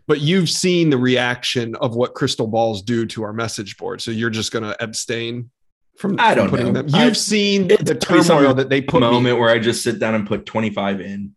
But 0.06 0.22
you've 0.22 0.48
seen 0.48 0.92
the 0.92 0.98
reaction 1.00 1.74
of 1.78 1.96
what 1.96 2.14
crystal 2.14 2.46
balls 2.46 2.84
do 2.84 3.08
to 3.08 3.24
our 3.24 3.34
message 3.34 3.78
board, 3.78 4.00
so 4.00 4.12
you're 4.12 4.30
just 4.30 4.52
going 4.52 4.62
to 4.64 4.82
abstain 4.84 5.50
from, 5.98 6.18
I 6.20 6.36
don't 6.36 6.50
from 6.50 6.58
putting 6.60 6.74
know. 6.74 6.84
them. 6.84 6.86
You've 6.90 7.14
I- 7.14 7.14
seen 7.14 7.68
the 7.68 7.96
turmoil 8.00 8.54
that 8.54 8.70
they 8.70 8.82
put 8.82 9.02
me 9.02 9.10
moment 9.10 9.40
where 9.40 9.50
I 9.50 9.58
just 9.58 9.82
sit 9.82 9.98
down 9.98 10.14
and 10.14 10.28
put 10.28 10.46
25 10.46 11.02
in. 11.02 11.36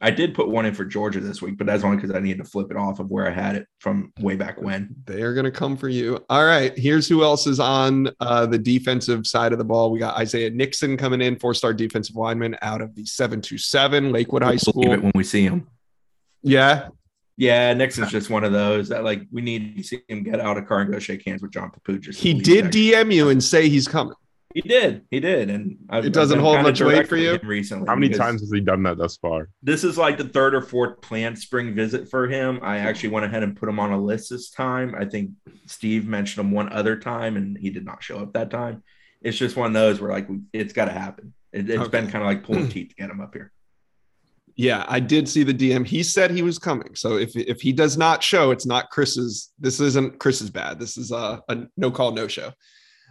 I 0.00 0.10
did 0.10 0.34
put 0.34 0.48
one 0.48 0.64
in 0.66 0.74
for 0.74 0.84
Georgia 0.84 1.20
this 1.20 1.42
week, 1.42 1.58
but 1.58 1.66
that's 1.66 1.82
only 1.84 1.96
because 1.96 2.14
I 2.14 2.20
needed 2.20 2.38
to 2.44 2.50
flip 2.50 2.70
it 2.70 2.76
off 2.76 3.00
of 3.00 3.10
where 3.10 3.26
I 3.26 3.32
had 3.32 3.56
it 3.56 3.66
from 3.80 4.12
way 4.20 4.36
back 4.36 4.60
when. 4.60 4.94
They 5.06 5.22
are 5.22 5.34
going 5.34 5.44
to 5.44 5.50
come 5.50 5.76
for 5.76 5.88
you. 5.88 6.24
All 6.30 6.44
right. 6.44 6.76
Here's 6.78 7.08
who 7.08 7.22
else 7.24 7.46
is 7.46 7.58
on 7.60 8.08
uh, 8.20 8.46
the 8.46 8.58
defensive 8.58 9.26
side 9.26 9.52
of 9.52 9.58
the 9.58 9.64
ball. 9.64 9.90
We 9.90 9.98
got 9.98 10.16
Isaiah 10.16 10.50
Nixon 10.50 10.96
coming 10.96 11.20
in, 11.20 11.36
four 11.38 11.54
star 11.54 11.74
defensive 11.74 12.16
lineman 12.16 12.56
out 12.62 12.80
of 12.80 12.94
the 12.94 13.04
727 13.04 14.12
Lakewood 14.12 14.42
High 14.42 14.50
We'll 14.50 14.58
School. 14.58 14.82
leave 14.82 14.92
it 14.92 15.02
when 15.02 15.12
we 15.14 15.24
see 15.24 15.42
him. 15.42 15.66
Yeah. 16.42 16.88
Yeah, 17.36 17.72
Nixon's 17.72 18.10
just 18.10 18.30
one 18.30 18.42
of 18.42 18.52
those 18.52 18.88
that 18.88 19.04
like 19.04 19.22
we 19.30 19.42
need 19.42 19.76
to 19.76 19.82
see 19.84 20.00
him 20.08 20.24
get 20.24 20.40
out 20.40 20.58
of 20.58 20.66
car 20.66 20.80
and 20.80 20.92
go 20.92 20.98
shake 20.98 21.24
hands 21.24 21.40
with 21.40 21.52
John 21.52 21.70
Papu. 21.70 22.00
Just 22.00 22.18
to 22.20 22.22
He 22.24 22.34
did. 22.34 22.66
DM 22.66 23.12
you 23.14 23.28
and 23.28 23.42
say 23.42 23.68
he's 23.68 23.86
coming. 23.86 24.14
He 24.54 24.62
did. 24.62 25.04
He 25.10 25.20
did, 25.20 25.50
and 25.50 25.76
I've, 25.90 26.06
It 26.06 26.14
doesn't 26.14 26.40
hold 26.40 26.62
much 26.62 26.80
weight 26.80 27.06
for 27.06 27.16
you? 27.16 27.38
recently. 27.42 27.86
How 27.86 27.94
many 27.94 28.14
times 28.14 28.40
has 28.40 28.50
he 28.50 28.60
done 28.60 28.82
that 28.84 28.96
thus 28.96 29.18
far? 29.18 29.50
This 29.62 29.84
is 29.84 29.98
like 29.98 30.16
the 30.16 30.24
third 30.24 30.54
or 30.54 30.62
fourth 30.62 31.02
planned 31.02 31.38
spring 31.38 31.74
visit 31.74 32.08
for 32.08 32.26
him. 32.26 32.58
I 32.62 32.78
actually 32.78 33.10
went 33.10 33.26
ahead 33.26 33.42
and 33.42 33.54
put 33.54 33.68
him 33.68 33.78
on 33.78 33.92
a 33.92 34.00
list 34.00 34.30
this 34.30 34.50
time. 34.50 34.94
I 34.98 35.04
think 35.04 35.32
Steve 35.66 36.06
mentioned 36.06 36.46
him 36.46 36.52
one 36.52 36.72
other 36.72 36.96
time, 36.96 37.36
and 37.36 37.58
he 37.58 37.68
did 37.68 37.84
not 37.84 38.02
show 38.02 38.18
up 38.18 38.32
that 38.32 38.50
time. 38.50 38.82
It's 39.20 39.36
just 39.36 39.56
one 39.56 39.66
of 39.66 39.74
those 39.74 40.00
where 40.00 40.12
like 40.12 40.28
it's 40.54 40.72
got 40.72 40.86
to 40.86 40.92
happen. 40.92 41.34
It, 41.52 41.68
has 41.68 41.80
okay. 41.80 41.90
been 41.90 42.10
kind 42.10 42.24
of 42.24 42.28
like 42.28 42.44
pulling 42.44 42.68
teeth 42.70 42.90
to 42.90 42.94
get 42.94 43.10
him 43.10 43.20
up 43.20 43.34
here. 43.34 43.52
Yeah, 44.56 44.84
I 44.88 44.98
did 44.98 45.28
see 45.28 45.44
the 45.44 45.54
DM. 45.54 45.86
He 45.86 46.02
said 46.02 46.30
he 46.30 46.42
was 46.42 46.58
coming. 46.58 46.94
So 46.94 47.16
if 47.18 47.36
if 47.36 47.60
he 47.60 47.72
does 47.72 47.98
not 47.98 48.22
show, 48.22 48.50
it's 48.50 48.66
not 48.66 48.90
Chris's. 48.90 49.52
This 49.58 49.78
isn't 49.78 50.18
Chris's 50.18 50.50
bad. 50.50 50.80
This 50.80 50.96
is 50.96 51.12
a, 51.12 51.42
a 51.48 51.66
no 51.76 51.90
call, 51.90 52.12
no 52.12 52.26
show. 52.26 52.52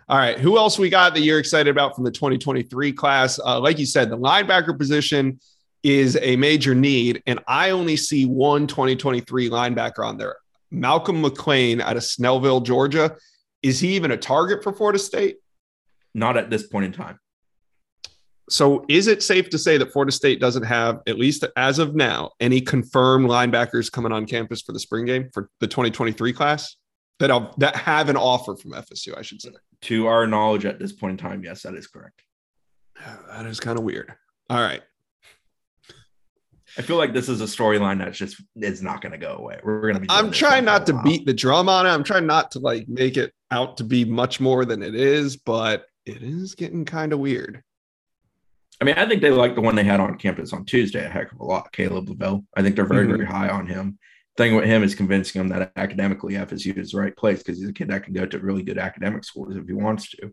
All 0.09 0.17
right. 0.17 0.39
Who 0.39 0.57
else 0.57 0.79
we 0.79 0.89
got 0.89 1.13
that 1.15 1.21
you're 1.21 1.39
excited 1.39 1.69
about 1.69 1.95
from 1.95 2.05
the 2.05 2.11
2023 2.11 2.93
class? 2.93 3.39
Uh, 3.43 3.59
like 3.59 3.77
you 3.77 3.85
said, 3.85 4.09
the 4.09 4.17
linebacker 4.17 4.77
position 4.77 5.39
is 5.83 6.17
a 6.21 6.37
major 6.37 6.73
need. 6.73 7.21
And 7.27 7.39
I 7.47 7.71
only 7.71 7.97
see 7.97 8.25
one 8.25 8.67
2023 8.67 9.49
linebacker 9.49 10.05
on 10.05 10.17
there 10.17 10.37
Malcolm 10.71 11.21
McLean 11.21 11.81
out 11.81 11.97
of 11.97 12.03
Snellville, 12.03 12.63
Georgia. 12.63 13.17
Is 13.63 13.79
he 13.79 13.95
even 13.95 14.11
a 14.11 14.17
target 14.17 14.63
for 14.63 14.71
Florida 14.71 14.99
State? 14.99 15.37
Not 16.13 16.37
at 16.37 16.49
this 16.49 16.67
point 16.67 16.85
in 16.85 16.91
time. 16.93 17.19
So, 18.49 18.85
is 18.87 19.07
it 19.07 19.23
safe 19.23 19.49
to 19.49 19.57
say 19.57 19.77
that 19.77 19.91
Florida 19.91 20.11
State 20.11 20.39
doesn't 20.39 20.63
have, 20.63 21.01
at 21.05 21.17
least 21.17 21.43
as 21.57 21.79
of 21.79 21.95
now, 21.95 22.31
any 22.39 22.61
confirmed 22.61 23.27
linebackers 23.29 23.91
coming 23.91 24.13
on 24.13 24.25
campus 24.25 24.61
for 24.61 24.71
the 24.71 24.79
spring 24.79 25.05
game 25.05 25.29
for 25.33 25.49
the 25.59 25.67
2023 25.67 26.31
class 26.31 26.77
that 27.19 27.29
have, 27.29 27.53
that 27.57 27.75
have 27.75 28.09
an 28.09 28.17
offer 28.17 28.55
from 28.55 28.71
FSU? 28.71 29.17
I 29.17 29.21
should 29.21 29.41
say. 29.41 29.51
To 29.81 30.07
our 30.07 30.25
knowledge, 30.25 30.65
at 30.65 30.79
this 30.79 30.93
point 30.93 31.11
in 31.11 31.17
time, 31.17 31.43
yes, 31.43 31.63
that 31.63 31.75
is 31.75 31.87
correct. 31.87 32.21
That 33.29 33.45
is 33.45 33.59
kind 33.59 33.77
of 33.77 33.83
weird. 33.83 34.13
All 34.49 34.59
right. 34.59 34.81
I 36.77 36.81
feel 36.81 36.97
like 36.97 37.13
this 37.13 37.27
is 37.27 37.41
a 37.41 37.45
storyline 37.45 37.99
that's 37.99 38.17
just 38.17 38.41
is 38.55 38.83
not 38.83 39.01
going 39.01 39.11
to 39.11 39.17
go 39.17 39.35
away. 39.35 39.59
We're 39.63 39.81
going 39.81 39.95
to 39.95 39.99
be. 39.99 40.07
I'm 40.09 40.31
trying 40.31 40.63
not 40.63 40.85
to 40.87 41.01
beat 41.03 41.25
the 41.25 41.33
drum 41.33 41.69
on 41.69 41.87
it. 41.87 41.89
I'm 41.89 42.03
trying 42.03 42.27
not 42.27 42.51
to 42.51 42.59
like 42.59 42.87
make 42.87 43.17
it 43.17 43.33
out 43.49 43.77
to 43.77 43.83
be 43.83 44.05
much 44.05 44.39
more 44.39 44.63
than 44.63 44.83
it 44.83 44.93
is, 44.93 45.37
but 45.37 45.85
it 46.05 46.21
is 46.21 46.53
getting 46.53 46.85
kind 46.85 47.13
of 47.13 47.19
weird. 47.19 47.63
I 48.79 48.85
mean, 48.85 48.95
I 48.95 49.07
think 49.07 49.21
they 49.21 49.31
like 49.31 49.55
the 49.55 49.61
one 49.61 49.75
they 49.75 49.83
had 49.83 49.99
on 49.99 50.17
campus 50.17 50.53
on 50.53 50.65
Tuesday 50.65 51.03
a 51.03 51.09
heck 51.09 51.31
of 51.31 51.39
a 51.39 51.45
lot. 51.45 51.71
Caleb 51.71 52.09
Lavelle. 52.09 52.45
I 52.55 52.61
think 52.61 52.75
they're 52.75 52.85
very, 52.85 53.07
mm-hmm. 53.07 53.17
very 53.17 53.25
high 53.25 53.49
on 53.49 53.65
him. 53.65 53.97
Thing 54.37 54.55
with 54.55 54.65
him 54.65 54.83
is 54.83 54.93
convincing 54.93 55.41
him 55.41 55.47
that 55.49 55.71
academically 55.75 56.35
FSU 56.35 56.77
is 56.77 56.91
the 56.91 56.99
right 56.99 57.15
place 57.15 57.39
because 57.39 57.57
he's 57.57 57.69
a 57.69 57.73
kid 57.73 57.89
that 57.89 58.03
can 58.03 58.13
go 58.13 58.25
to 58.25 58.39
really 58.39 58.61
good 58.61 58.77
academic 58.77 59.23
schools 59.23 59.55
if 59.55 59.65
he 59.65 59.73
wants 59.73 60.11
to. 60.11 60.31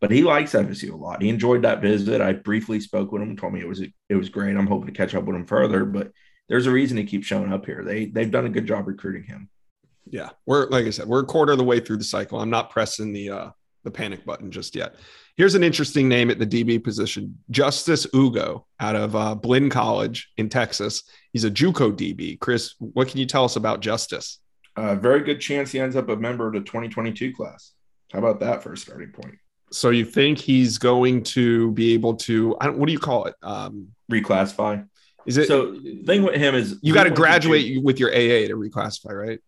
But 0.00 0.10
he 0.10 0.22
likes 0.22 0.52
FSU 0.52 0.92
a 0.92 0.96
lot. 0.96 1.22
He 1.22 1.28
enjoyed 1.28 1.62
that 1.62 1.80
visit. 1.80 2.20
I 2.20 2.32
briefly 2.32 2.80
spoke 2.80 3.12
with 3.12 3.22
him, 3.22 3.36
told 3.36 3.52
me 3.52 3.60
it 3.60 3.68
was 3.68 3.80
it 3.80 4.14
was 4.16 4.30
great. 4.30 4.56
I'm 4.56 4.66
hoping 4.66 4.86
to 4.86 4.92
catch 4.92 5.14
up 5.14 5.24
with 5.24 5.36
him 5.36 5.46
further, 5.46 5.84
but 5.84 6.10
there's 6.48 6.66
a 6.66 6.72
reason 6.72 6.96
he 6.96 7.04
keeps 7.04 7.26
showing 7.26 7.52
up 7.52 7.66
here. 7.66 7.84
They 7.84 8.06
they've 8.06 8.30
done 8.30 8.46
a 8.46 8.50
good 8.50 8.66
job 8.66 8.88
recruiting 8.88 9.22
him. 9.22 9.48
Yeah, 10.06 10.30
we're 10.44 10.68
like 10.68 10.86
I 10.86 10.90
said, 10.90 11.06
we're 11.06 11.20
a 11.20 11.26
quarter 11.26 11.52
of 11.52 11.58
the 11.58 11.64
way 11.64 11.78
through 11.78 11.98
the 11.98 12.04
cycle. 12.04 12.40
I'm 12.40 12.50
not 12.50 12.70
pressing 12.70 13.12
the 13.12 13.30
uh 13.30 13.50
the 13.84 13.90
panic 13.90 14.24
button 14.24 14.50
just 14.50 14.74
yet. 14.74 14.96
Here's 15.36 15.54
an 15.54 15.64
interesting 15.64 16.08
name 16.08 16.30
at 16.30 16.38
the 16.38 16.46
DB 16.46 16.82
position 16.82 17.38
Justice 17.50 18.06
Ugo 18.14 18.66
out 18.78 18.96
of 18.96 19.16
uh, 19.16 19.34
Blinn 19.34 19.70
College 19.70 20.30
in 20.36 20.48
Texas. 20.48 21.04
He's 21.32 21.44
a 21.44 21.50
Juco 21.50 21.92
DB. 21.92 22.38
Chris, 22.38 22.74
what 22.78 23.08
can 23.08 23.18
you 23.18 23.26
tell 23.26 23.44
us 23.44 23.56
about 23.56 23.80
Justice? 23.80 24.40
A 24.76 24.80
uh, 24.80 24.94
very 24.94 25.20
good 25.20 25.40
chance 25.40 25.72
he 25.72 25.80
ends 25.80 25.96
up 25.96 26.08
a 26.08 26.16
member 26.16 26.46
of 26.46 26.54
the 26.54 26.60
2022 26.60 27.34
class. 27.34 27.72
How 28.12 28.18
about 28.18 28.40
that 28.40 28.62
for 28.62 28.72
a 28.72 28.76
starting 28.76 29.10
point? 29.10 29.36
So 29.72 29.90
you 29.90 30.04
think 30.04 30.38
he's 30.38 30.78
going 30.78 31.22
to 31.24 31.70
be 31.72 31.94
able 31.94 32.16
to? 32.16 32.56
I 32.60 32.66
don't, 32.66 32.78
what 32.78 32.86
do 32.86 32.92
you 32.92 32.98
call 32.98 33.26
it? 33.26 33.34
Um, 33.42 33.88
reclassify. 34.10 34.86
Is 35.26 35.36
it 35.36 35.46
so? 35.46 35.78
Thing 36.06 36.22
with 36.24 36.34
him 36.34 36.54
is 36.54 36.78
you 36.82 36.94
got 36.94 37.04
to 37.04 37.10
graduate 37.10 37.82
with 37.84 38.00
your 38.00 38.10
AA 38.10 38.48
to 38.48 38.56
reclassify, 38.56 39.12
right? 39.12 39.38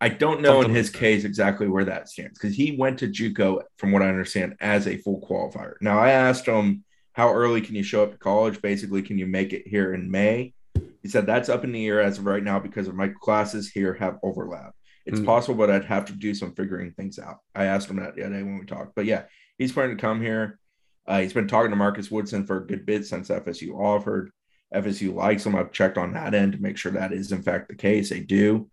I 0.00 0.08
don't 0.08 0.42
know 0.42 0.54
Something 0.54 0.70
in 0.70 0.76
his 0.76 0.92
like 0.92 1.00
case 1.00 1.24
exactly 1.24 1.68
where 1.68 1.84
that 1.84 2.08
stands 2.08 2.36
because 2.36 2.56
he 2.56 2.76
went 2.76 2.98
to 2.98 3.08
JUCO, 3.08 3.62
from 3.76 3.92
what 3.92 4.02
I 4.02 4.08
understand, 4.08 4.56
as 4.60 4.88
a 4.88 4.96
full 4.96 5.20
qualifier. 5.20 5.74
Now 5.80 6.00
I 6.00 6.10
asked 6.10 6.44
him 6.44 6.84
how 7.12 7.32
early 7.32 7.60
can 7.60 7.76
you 7.76 7.84
show 7.84 8.02
up 8.02 8.10
to 8.12 8.18
college? 8.18 8.60
Basically, 8.60 9.02
can 9.02 9.16
you 9.16 9.26
make 9.26 9.52
it 9.52 9.66
here 9.66 9.94
in 9.94 10.10
May? 10.10 10.54
He 11.02 11.08
said 11.08 11.26
that's 11.26 11.48
up 11.48 11.64
in 11.64 11.72
the 11.72 11.86
air 11.86 12.00
as 12.00 12.18
of 12.18 12.26
right 12.26 12.42
now 12.42 12.58
because 12.58 12.88
of 12.88 12.94
my 12.94 13.08
classes 13.08 13.70
here 13.70 13.94
have 13.94 14.18
overlap. 14.22 14.74
It's 15.04 15.18
mm-hmm. 15.18 15.26
possible, 15.26 15.56
but 15.56 15.70
I'd 15.70 15.84
have 15.84 16.04
to 16.06 16.12
do 16.12 16.34
some 16.34 16.54
figuring 16.54 16.92
things 16.92 17.18
out. 17.18 17.38
I 17.54 17.64
asked 17.64 17.90
him 17.90 17.96
that 17.96 18.14
the 18.14 18.24
other 18.24 18.36
day 18.36 18.42
when 18.42 18.58
we 18.58 18.66
talked. 18.66 18.94
But 18.94 19.06
yeah, 19.06 19.24
he's 19.58 19.72
planning 19.72 19.96
to 19.96 20.00
come 20.00 20.20
here. 20.20 20.58
Uh, 21.06 21.20
he's 21.20 21.32
been 21.32 21.48
talking 21.48 21.70
to 21.70 21.76
Marcus 21.76 22.10
Woodson 22.10 22.46
for 22.46 22.58
a 22.58 22.66
good 22.66 22.86
bit 22.86 23.04
since 23.04 23.28
FSU 23.28 23.74
offered. 23.74 24.30
FSU 24.72 25.12
likes 25.12 25.44
him. 25.44 25.56
I've 25.56 25.72
checked 25.72 25.98
on 25.98 26.12
that 26.12 26.34
end 26.34 26.52
to 26.52 26.62
make 26.62 26.76
sure 26.76 26.92
that 26.92 27.12
is 27.12 27.32
in 27.32 27.42
fact 27.42 27.68
the 27.68 27.74
case. 27.74 28.10
They 28.10 28.20
do 28.20 28.70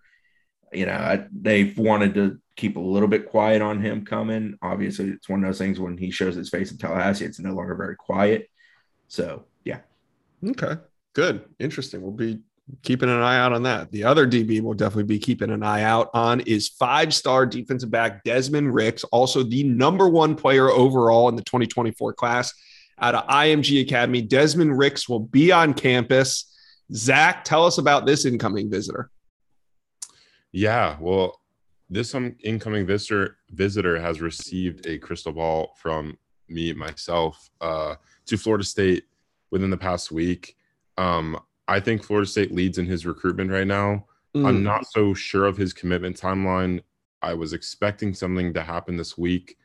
you 0.71 0.85
know, 0.85 1.27
they've 1.31 1.77
wanted 1.77 2.13
to 2.15 2.39
keep 2.55 2.77
a 2.77 2.81
little 2.81 3.07
bit 3.07 3.29
quiet 3.29 3.61
on 3.61 3.81
him 3.81 4.05
coming. 4.05 4.57
Obviously, 4.61 5.09
it's 5.09 5.29
one 5.29 5.43
of 5.43 5.49
those 5.49 5.57
things 5.57 5.79
when 5.79 5.97
he 5.97 6.11
shows 6.11 6.35
his 6.35 6.49
face 6.49 6.71
in 6.71 6.77
Tallahassee, 6.77 7.25
it's 7.25 7.39
no 7.39 7.53
longer 7.53 7.75
very 7.75 7.95
quiet. 7.95 8.49
So, 9.07 9.45
yeah. 9.63 9.79
Okay, 10.45 10.75
good. 11.19 11.43
Interesting. 11.60 12.01
We'll 12.01 12.13
be 12.13 12.39
keeping 12.82 13.10
an 13.10 13.21
eye 13.21 13.38
out 13.38 13.51
on 13.51 13.63
that. 13.63 13.91
The 13.91 14.05
other 14.05 14.25
DB 14.25 14.62
we'll 14.62 14.73
definitely 14.73 15.03
be 15.03 15.19
keeping 15.19 15.51
an 15.51 15.63
eye 15.63 15.84
out 15.84 16.10
on 16.13 16.39
is 16.41 16.69
five 16.69 17.13
star 17.13 17.45
defensive 17.45 17.91
back 17.91 18.23
Desmond 18.23 18.73
Ricks, 18.73 19.03
also 19.05 19.43
the 19.43 19.63
number 19.63 20.08
one 20.08 20.34
player 20.34 20.69
overall 20.69 21.27
in 21.27 21.36
the 21.36 21.43
2024 21.43 22.13
class 22.13 22.53
out 23.01 23.15
of 23.15 23.27
IMG 23.27 23.82
Academy. 23.82 24.21
Desmond 24.21 24.77
Ricks 24.77 25.10
will 25.10 25.19
be 25.19 25.51
on 25.51 25.73
campus. 25.73 26.55
Zach, 26.93 27.43
tell 27.43 27.65
us 27.65 27.79
about 27.79 28.05
this 28.05 28.23
incoming 28.23 28.71
visitor. 28.71 29.12
Yeah, 30.53 30.95
well, 31.01 31.41
this 31.89 32.15
incoming 32.15 32.88
visitor 32.88 33.38
visitor 33.51 33.99
has 33.99 34.21
received 34.21 34.88
a 34.88 34.97
crystal 34.97 35.34
ball 35.34 35.75
from 35.75 36.17
me 36.47 36.71
myself 36.71 37.49
uh, 37.60 37.95
to 38.27 38.38
Florida 38.38 38.63
State 38.63 39.03
within 39.51 39.69
the 39.69 39.77
past 39.77 40.13
week. 40.13 40.55
Um, 40.99 41.39
I 41.67 41.79
think 41.79 42.03
Florida 42.03 42.27
State 42.27 42.53
leads 42.53 42.77
in 42.77 42.85
his 42.85 43.05
recruitment 43.05 43.51
right 43.51 43.65
now. 43.65 44.05
Mm. 44.35 44.45
I'm 44.45 44.63
not 44.63 44.85
so 44.85 45.13
sure 45.13 45.45
of 45.45 45.55
his 45.55 45.73
commitment 45.73 46.19
timeline. 46.19 46.81
I 47.21 47.33
was 47.33 47.53
expecting 47.53 48.13
something 48.13 48.53
to 48.53 48.62
happen 48.62 48.97
this 48.97 49.17
week, 49.17 49.57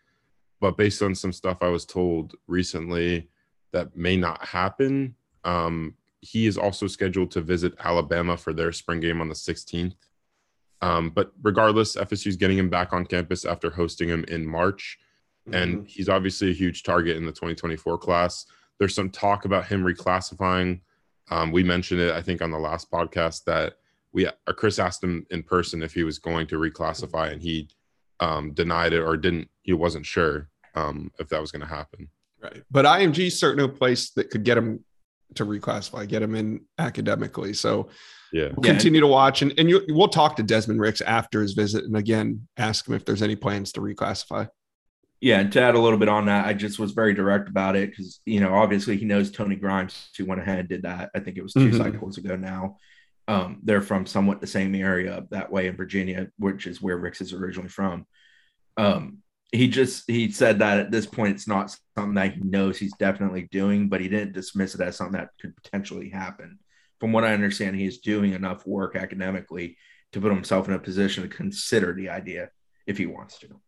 but 0.61 0.77
based 0.77 1.03
on 1.03 1.15
some 1.15 1.33
stuff 1.33 1.59
I 1.61 1.69
was 1.69 1.85
told 1.85 2.37
recently, 2.47 3.29
that 3.73 3.97
may 3.97 4.17
not 4.17 4.45
happen. 4.45 5.17
Um, 5.45 5.95
he 6.21 6.47
is 6.47 6.57
also 6.57 6.87
scheduled 6.87 7.33
to 7.33 7.41
visit 7.41 7.75
Alabama 7.83 8.37
for 8.37 8.53
their 8.53 8.73
spring 8.73 9.01
game 9.01 9.21
on 9.21 9.29
the 9.29 9.35
16th. 9.35 9.97
Um, 10.81 11.11
but 11.11 11.33
regardless, 11.43 11.97
FSU 11.97 12.29
is 12.29 12.37
getting 12.37 12.59
him 12.59 12.71
back 12.71 12.93
on 12.93 13.07
campus 13.07 13.45
after 13.45 13.71
hosting 13.71 14.09
him 14.09 14.25
in 14.29 14.47
March. 14.47 14.99
Mm-hmm. 15.49 15.55
And 15.55 15.89
he's 15.89 16.09
obviously 16.09 16.51
a 16.51 16.55
huge 16.55 16.83
target 16.83 17.17
in 17.17 17.27
the 17.27 17.33
2024 17.33 17.99
class. 17.99 18.47
There's 18.79 18.95
some 18.95 19.11
talk 19.11 19.45
about 19.45 19.67
him 19.67 19.83
reclassifying. 19.83 20.81
Um, 21.31 21.53
we 21.53 21.63
mentioned 21.63 22.01
it, 22.01 22.13
I 22.13 22.23
think, 22.23 22.43
on 22.43 22.51
the 22.51 22.59
last 22.59 22.91
podcast 22.91 23.45
that 23.45 23.75
we 24.13 24.27
uh, 24.27 24.33
Chris 24.57 24.79
asked 24.79 25.03
him 25.03 25.27
in 25.31 25.43
person 25.43 25.83
if 25.83 25.95
he 25.95 26.05
was 26.05 26.19
going 26.19 26.47
to 26.49 26.59
reclassify, 26.59 27.33
and 27.33 27.41
he 27.41 27.69
um, 28.21 28.53
denied 28.53 28.93
it 28.93 29.01
or 29.01 29.17
didn't. 29.17 29.49
He 29.63 29.73
wasn't 29.73 30.07
sure 30.07 30.49
um, 30.75 31.11
if 31.19 31.29
that 31.29 31.41
was 31.41 31.51
going 31.51 31.63
to 31.63 31.75
happen. 31.75 32.09
Right, 32.43 32.63
but 32.71 32.85
IMG 32.85 33.27
is 33.27 33.39
certainly 33.39 33.65
a 33.65 33.69
place 33.69 34.11
that 34.11 34.31
could 34.31 34.45
get 34.45 34.59
him 34.59 34.85
to 35.35 35.45
reclassify, 35.45 36.07
get 36.07 36.23
him 36.23 36.35
in 36.35 36.61
academically. 36.79 37.55
So 37.55 37.89
yeah. 38.35 38.49
We'll 38.57 38.65
continue 38.65 39.01
to 39.01 39.07
watch 39.07 39.43
and, 39.43 39.55
and 39.59 39.71
you, 39.71 39.85
we'll 39.91 40.09
talk 40.09 40.35
to 40.37 40.43
Desmond 40.43 40.81
Ricks 40.81 41.01
after 41.01 41.41
his 41.41 41.53
visit 41.53 41.85
and 41.85 41.97
again 41.97 42.49
ask 42.57 42.89
him 42.89 42.95
if 42.95 43.05
there's 43.05 43.23
any 43.23 43.37
plans 43.37 43.71
to 43.73 43.81
reclassify. 43.81 44.49
Yeah, 45.25 45.41
and 45.41 45.53
to 45.53 45.61
add 45.61 45.75
a 45.75 45.81
little 45.81 45.99
bit 45.99 46.09
on 46.09 46.27
that, 46.27 46.47
I 46.47 46.53
just 46.53 46.79
was 46.79 46.93
very 46.93 47.15
direct 47.15 47.49
about 47.49 47.77
it 47.77 47.91
because 47.91 48.21
you 48.27 48.41
know 48.41 48.55
obviously 48.55 48.97
he 48.97 49.05
knows 49.05 49.31
Tony 49.31 49.57
Grimes 49.57 50.11
who 50.17 50.27
went 50.27 50.41
ahead 50.41 50.59
and 50.59 50.69
did 50.69 50.83
that. 50.83 51.11
I 51.15 51.21
think 51.21 51.37
it 51.37 51.43
was 51.43 51.55
2 51.55 51.61
mm-hmm. 51.61 51.77
cycles 51.79 52.19
ago 52.19 52.37
now. 52.37 52.77
Um, 53.27 53.61
they're 53.63 53.81
from 53.81 54.05
somewhat 54.05 54.41
the 54.41 54.47
same 54.47 54.75
area 54.75 55.25
that 55.31 55.51
way 55.51 55.67
in 55.67 55.77
Virginia, 55.77 56.29
which 56.39 56.67
is 56.67 56.83
where 56.83 56.99
Ricks 56.99 57.23
is 57.23 57.33
originally 57.33 57.71
from. 57.71 58.07
Um, 58.77 59.19
he 59.51 59.69
just 59.69 60.05
he 60.09 60.31
said 60.31 60.59
that 60.59 60.79
at 60.79 60.91
this 60.91 61.07
point 61.07 61.37
it's 61.37 61.49
not 61.49 61.75
something 61.97 62.15
that 62.15 62.35
he 62.35 62.41
knows 62.43 62.77
he's 62.77 62.95
definitely 62.99 63.49
doing, 63.51 63.89
but 63.89 64.01
he 64.01 64.09
didn't 64.09 64.35
dismiss 64.35 64.75
it 64.75 64.81
as 64.83 64.97
something 64.97 65.19
that 65.19 65.31
could 65.41 65.57
potentially 65.57 66.11
happen 66.11 66.59
from 67.05 67.13
what 67.13 67.25
I 67.25 67.35
understand, 67.35 67.77
he's 67.77 67.99
doing 67.99 68.33
enough 68.33 68.67
work 68.67 68.97
academically 68.97 69.77
to 70.13 70.21
put 70.23 70.33
himself 70.33 70.69
in 70.69 70.75
a 70.75 70.79
position 70.79 71.23
to 71.23 71.29
consider 71.29 71.93
the 71.93 72.09
idea 72.09 72.49
if 72.87 72.97
he 72.97 73.05
wants 73.05 73.39
to. 73.41 73.61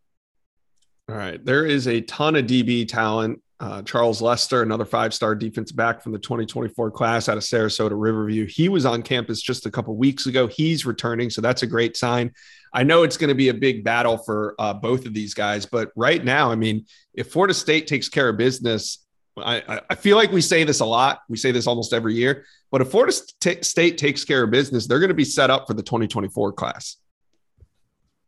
All 1.09 1.17
right. 1.17 1.43
There 1.45 1.65
is 1.65 1.87
a 1.87 2.01
ton 2.01 2.37
of 2.37 2.47
DB 2.47 2.87
talent. 2.89 3.41
Uh, 3.59 3.81
Charles 3.83 4.21
Lester, 4.21 4.63
another 4.63 4.85
five 4.85 5.15
star 5.15 5.35
defensive 5.35 5.77
back 5.77 6.03
from 6.03 6.13
the 6.13 6.19
2024 6.19 6.91
class 6.91 7.29
out 7.29 7.39
of 7.39 7.43
Sarasota 7.43 7.93
Riverview. 7.93 8.47
He 8.47 8.69
was 8.69 8.85
on 8.85 9.03
campus 9.03 9.41
just 9.41 9.65
a 9.65 9.71
couple 9.71 9.97
weeks 9.97 10.27
ago. 10.27 10.47
He's 10.47 10.85
returning. 10.85 11.31
So 11.31 11.41
that's 11.41 11.63
a 11.63 11.67
great 11.67 11.97
sign. 11.97 12.33
I 12.75 12.83
know 12.83 13.03
it's 13.03 13.17
going 13.17 13.29
to 13.29 13.35
be 13.35 13.49
a 13.49 13.55
big 13.55 13.83
battle 13.83 14.19
for 14.19 14.55
uh, 14.59 14.75
both 14.75 15.07
of 15.07 15.15
these 15.15 15.33
guys, 15.33 15.65
but 15.65 15.91
right 15.97 16.23
now, 16.23 16.51
I 16.51 16.57
mean, 16.57 16.85
if 17.15 17.31
Florida 17.33 17.55
State 17.55 17.87
takes 17.87 18.11
care 18.11 18.29
of 18.29 18.37
business, 18.37 19.07
I, 19.39 19.81
I 19.89 19.95
feel 19.95 20.17
like 20.17 20.33
we 20.33 20.41
say 20.41 20.65
this 20.65 20.81
a 20.81 20.85
lot. 20.85 21.21
We 21.29 21.37
say 21.37 21.53
this 21.53 21.67
almost 21.67 21.93
every 21.93 22.15
year. 22.15 22.45
But 22.71 22.81
if 22.81 22.91
Florida 22.91 23.13
State 23.13 23.99
takes 23.99 24.25
care 24.25 24.43
of 24.43 24.51
business, 24.51 24.87
they're 24.87 24.99
going 24.99 25.09
to 25.09 25.15
be 25.15 25.25
set 25.25 25.51
up 25.51 25.67
for 25.67 25.75
the 25.75 25.83
2024 25.83 26.53
class. 26.53 26.97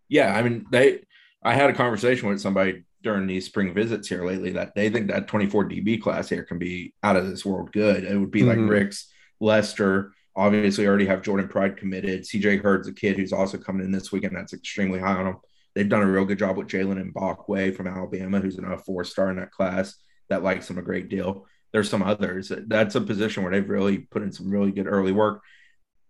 Yeah, 0.09 0.35
I 0.35 0.43
mean, 0.43 0.65
they. 0.71 1.01
I 1.43 1.55
had 1.55 1.71
a 1.71 1.75
conversation 1.75 2.29
with 2.29 2.41
somebody 2.41 2.85
during 3.03 3.27
these 3.27 3.47
spring 3.47 3.73
visits 3.73 4.09
here 4.09 4.25
lately 4.25 4.51
that 4.53 4.75
they 4.75 4.91
think 4.91 5.09
that 5.09 5.29
24 5.29 5.69
DB 5.69 6.01
class 6.01 6.29
here 6.29 6.43
can 6.43 6.59
be 6.59 6.95
out 7.03 7.17
of 7.17 7.29
this 7.29 7.45
world 7.45 7.73
good. 7.73 8.05
It 8.05 8.17
would 8.17 8.31
be 8.31 8.43
mm-hmm. 8.43 8.63
like 8.63 8.71
Ricks, 8.71 9.13
Lester, 9.41 10.13
obviously 10.39 10.87
already 10.87 11.07
have 11.07 11.23
Jordan 11.23 11.49
Pride 11.49 11.77
committed. 11.77 12.23
CJ 12.23 12.63
Hurd's 12.63 12.89
a 12.89 12.93
kid 12.93 13.17
who's 13.17 13.33
also 13.33 13.59
coming 13.59 13.85
in 13.85 13.93
this 13.93 14.13
weekend. 14.13 14.37
That's 14.37 14.53
extremely 14.53 15.01
high 15.01 15.15
on 15.15 15.27
him. 15.27 15.37
They've 15.75 15.89
done 15.89 16.03
a 16.03 16.11
real 16.11 16.25
good 16.25 16.39
job 16.39 16.57
with 16.57 16.69
Jalen 16.69 17.13
Mbakwe 17.13 17.77
from 17.77 17.89
Alabama, 17.89 18.41
who's 18.41 18.59
a 18.59 18.79
four 18.79 19.05
star 19.05 19.31
in 19.31 19.37
that 19.37 19.51
class 19.51 19.95
that 20.29 20.43
likes 20.43 20.71
him 20.71 20.79
a 20.79 20.83
great 20.83 21.09
deal. 21.09 21.47
There's 21.73 21.91
some 21.91 22.03
others. 22.03 22.51
That's 22.67 22.95
a 22.95 23.01
position 23.01 23.43
where 23.43 23.53
they've 23.53 23.69
really 23.69 23.99
put 23.99 24.23
in 24.23 24.33
some 24.33 24.51
really 24.51 24.73
good 24.73 24.87
early 24.87 25.13
work. 25.13 25.43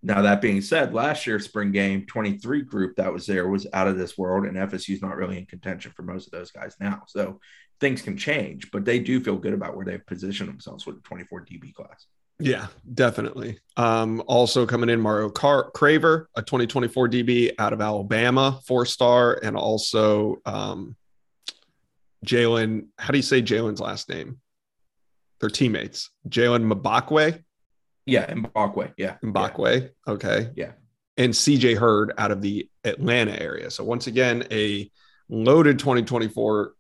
Now, 0.03 0.23
that 0.23 0.41
being 0.41 0.61
said, 0.61 0.95
last 0.95 1.27
year's 1.27 1.45
spring 1.45 1.73
game 1.73 2.07
23 2.07 2.63
group 2.63 2.97
that 2.97 3.13
was 3.13 3.27
there 3.27 3.49
was 3.49 3.67
out 3.73 3.89
of 3.89 3.99
this 3.99 4.17
world, 4.17 4.47
and 4.47 4.57
FSU's 4.57 5.03
not 5.03 5.17
really 5.17 5.39
in 5.39 5.47
contention 5.47 5.93
for 5.97 6.03
most 6.03 6.27
of 6.27 6.33
those 6.33 6.53
guys 6.53 6.77
now. 6.79 7.03
So 7.09 7.41
things 7.81 8.03
can 8.03 8.17
change, 8.17 8.71
but 8.71 8.85
they 8.85 9.01
do 9.01 9.21
feel 9.21 9.37
good 9.37 9.55
about 9.55 9.77
where 9.77 9.85
they've 9.85 10.07
positioned 10.07 10.49
themselves 10.49 10.87
with 10.87 10.97
the 10.97 11.03
24 11.03 11.45
DB 11.45 11.75
class. 11.75 12.07
Yeah, 12.41 12.69
definitely. 12.95 13.59
Um, 13.77 14.23
also 14.29 14.65
coming 14.65 14.89
in, 14.89 15.01
Mario 15.01 15.29
Car- 15.29 15.73
Craver, 15.73 16.27
a 16.37 16.43
2024 16.43 17.09
DB 17.09 17.53
out 17.59 17.73
of 17.73 17.81
Alabama, 17.81 18.61
four 18.65 18.87
star, 18.87 19.41
and 19.43 19.57
also 19.57 20.37
um, 20.47 20.95
Jalen. 22.25 22.87
How 22.97 23.11
do 23.11 23.19
you 23.19 23.23
say 23.23 23.43
Jalen's 23.43 23.81
last 23.81 24.09
name? 24.09 24.39
Their 25.41 25.51
teammates, 25.51 26.11
Jalen 26.29 26.73
Mbakwe. 26.73 27.43
Yeah, 28.09 28.33
Mbakwe. 28.33 28.93
Yeah. 28.97 29.17
Mbakwe. 29.23 29.83
Yeah. 29.83 30.13
Okay. 30.13 30.51
Yeah. 30.57 30.73
And 31.17 31.33
CJ 31.33 31.77
Hurd 31.77 32.13
out 32.17 32.31
of 32.31 32.41
the 32.41 32.69
Atlanta 32.85 33.41
area. 33.41 33.71
So 33.71 33.85
once 33.85 34.07
again, 34.07 34.47
a 34.51 34.91
loaded 35.29 35.79
2024 35.79 36.73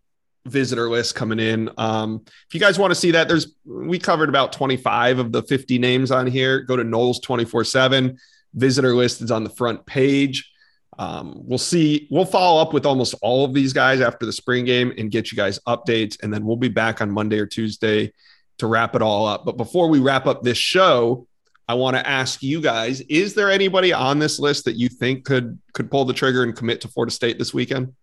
visitor 0.46 0.88
list 0.88 1.14
coming 1.14 1.38
in. 1.38 1.70
Um, 1.76 2.22
if 2.24 2.54
you 2.54 2.60
guys 2.60 2.78
want 2.78 2.92
to 2.92 2.94
see 2.94 3.10
that, 3.10 3.28
there's 3.28 3.54
we 3.66 3.98
covered 3.98 4.28
about 4.28 4.52
25 4.52 5.18
of 5.18 5.32
the 5.32 5.42
50 5.42 5.78
names 5.78 6.10
on 6.10 6.26
here. 6.26 6.60
Go 6.62 6.76
to 6.76 6.84
Noles 6.84 7.20
24/7. 7.22 8.16
Visitor 8.54 8.94
list 8.94 9.20
is 9.20 9.30
on 9.30 9.44
the 9.44 9.50
front 9.50 9.84
page. 9.84 10.50
Um, 10.98 11.34
we'll 11.44 11.58
see. 11.58 12.08
We'll 12.10 12.24
follow 12.24 12.60
up 12.60 12.72
with 12.72 12.86
almost 12.86 13.14
all 13.22 13.44
of 13.44 13.52
these 13.52 13.72
guys 13.72 14.00
after 14.00 14.24
the 14.24 14.32
spring 14.32 14.64
game 14.64 14.92
and 14.96 15.10
get 15.10 15.30
you 15.30 15.36
guys 15.36 15.60
updates. 15.66 16.16
And 16.22 16.32
then 16.32 16.44
we'll 16.44 16.56
be 16.56 16.68
back 16.68 17.00
on 17.00 17.10
Monday 17.10 17.38
or 17.38 17.46
Tuesday 17.46 18.12
to 18.58 18.66
wrap 18.66 18.94
it 18.94 19.02
all 19.02 19.26
up. 19.26 19.44
But 19.44 19.56
before 19.56 19.88
we 19.88 19.98
wrap 19.98 20.26
up 20.26 20.42
this 20.42 20.58
show, 20.58 21.26
I 21.68 21.74
want 21.74 21.96
to 21.96 22.08
ask 22.08 22.42
you 22.42 22.60
guys: 22.60 23.00
Is 23.02 23.34
there 23.34 23.50
anybody 23.50 23.92
on 23.92 24.18
this 24.18 24.38
list 24.38 24.64
that 24.64 24.76
you 24.76 24.88
think 24.88 25.24
could 25.24 25.58
could 25.74 25.90
pull 25.90 26.04
the 26.04 26.14
trigger 26.14 26.42
and 26.42 26.56
commit 26.56 26.80
to 26.82 26.88
Florida 26.88 27.12
State 27.12 27.38
this 27.38 27.52
weekend? 27.52 27.94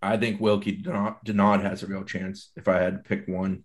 I 0.00 0.16
think 0.16 0.40
Wilkie 0.40 0.82
Denaud 0.82 1.62
has 1.62 1.82
a 1.82 1.86
real 1.86 2.02
chance. 2.02 2.50
If 2.56 2.66
I 2.66 2.78
had 2.78 2.94
to 2.94 3.08
pick 3.08 3.28
one, 3.28 3.64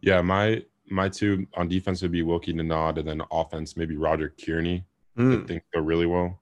yeah, 0.00 0.20
my 0.20 0.62
my 0.90 1.08
two 1.08 1.46
on 1.54 1.68
defense 1.68 2.02
would 2.02 2.12
be 2.12 2.22
Wilkie 2.22 2.52
Denaud, 2.52 2.98
and 2.98 3.08
then 3.08 3.22
offense 3.30 3.76
maybe 3.76 3.96
Roger 3.96 4.34
Kearney. 4.44 4.84
Mm. 5.16 5.44
I 5.44 5.46
think 5.46 5.62
go 5.74 5.80
really 5.80 6.06
well. 6.06 6.40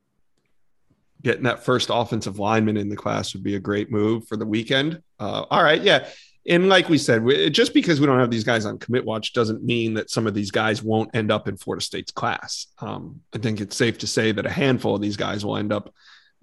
Getting 1.22 1.44
that 1.44 1.64
first 1.64 1.90
offensive 1.92 2.38
lineman 2.38 2.76
in 2.76 2.88
the 2.88 2.96
class 2.96 3.32
would 3.32 3.42
be 3.42 3.56
a 3.56 3.60
great 3.60 3.90
move 3.90 4.28
for 4.28 4.36
the 4.36 4.44
weekend. 4.46 5.02
Uh, 5.18 5.44
all 5.50 5.62
right, 5.62 5.80
yeah, 5.80 6.08
and 6.48 6.68
like 6.68 6.88
we 6.88 6.98
said, 6.98 7.24
just 7.52 7.74
because 7.74 8.00
we 8.00 8.06
don't 8.06 8.20
have 8.20 8.30
these 8.30 8.44
guys 8.44 8.66
on 8.66 8.78
commit 8.78 9.04
watch 9.04 9.32
doesn't 9.32 9.64
mean 9.64 9.94
that 9.94 10.10
some 10.10 10.26
of 10.26 10.34
these 10.34 10.50
guys 10.50 10.82
won't 10.82 11.14
end 11.14 11.32
up 11.32 11.48
in 11.48 11.56
Florida 11.56 11.84
State's 11.84 12.12
class. 12.12 12.68
Um, 12.78 13.20
I 13.34 13.38
think 13.38 13.60
it's 13.60 13.76
safe 13.76 13.98
to 13.98 14.06
say 14.06 14.32
that 14.32 14.46
a 14.46 14.50
handful 14.50 14.94
of 14.94 15.00
these 15.00 15.16
guys 15.16 15.44
will 15.44 15.56
end 15.56 15.72
up 15.72 15.92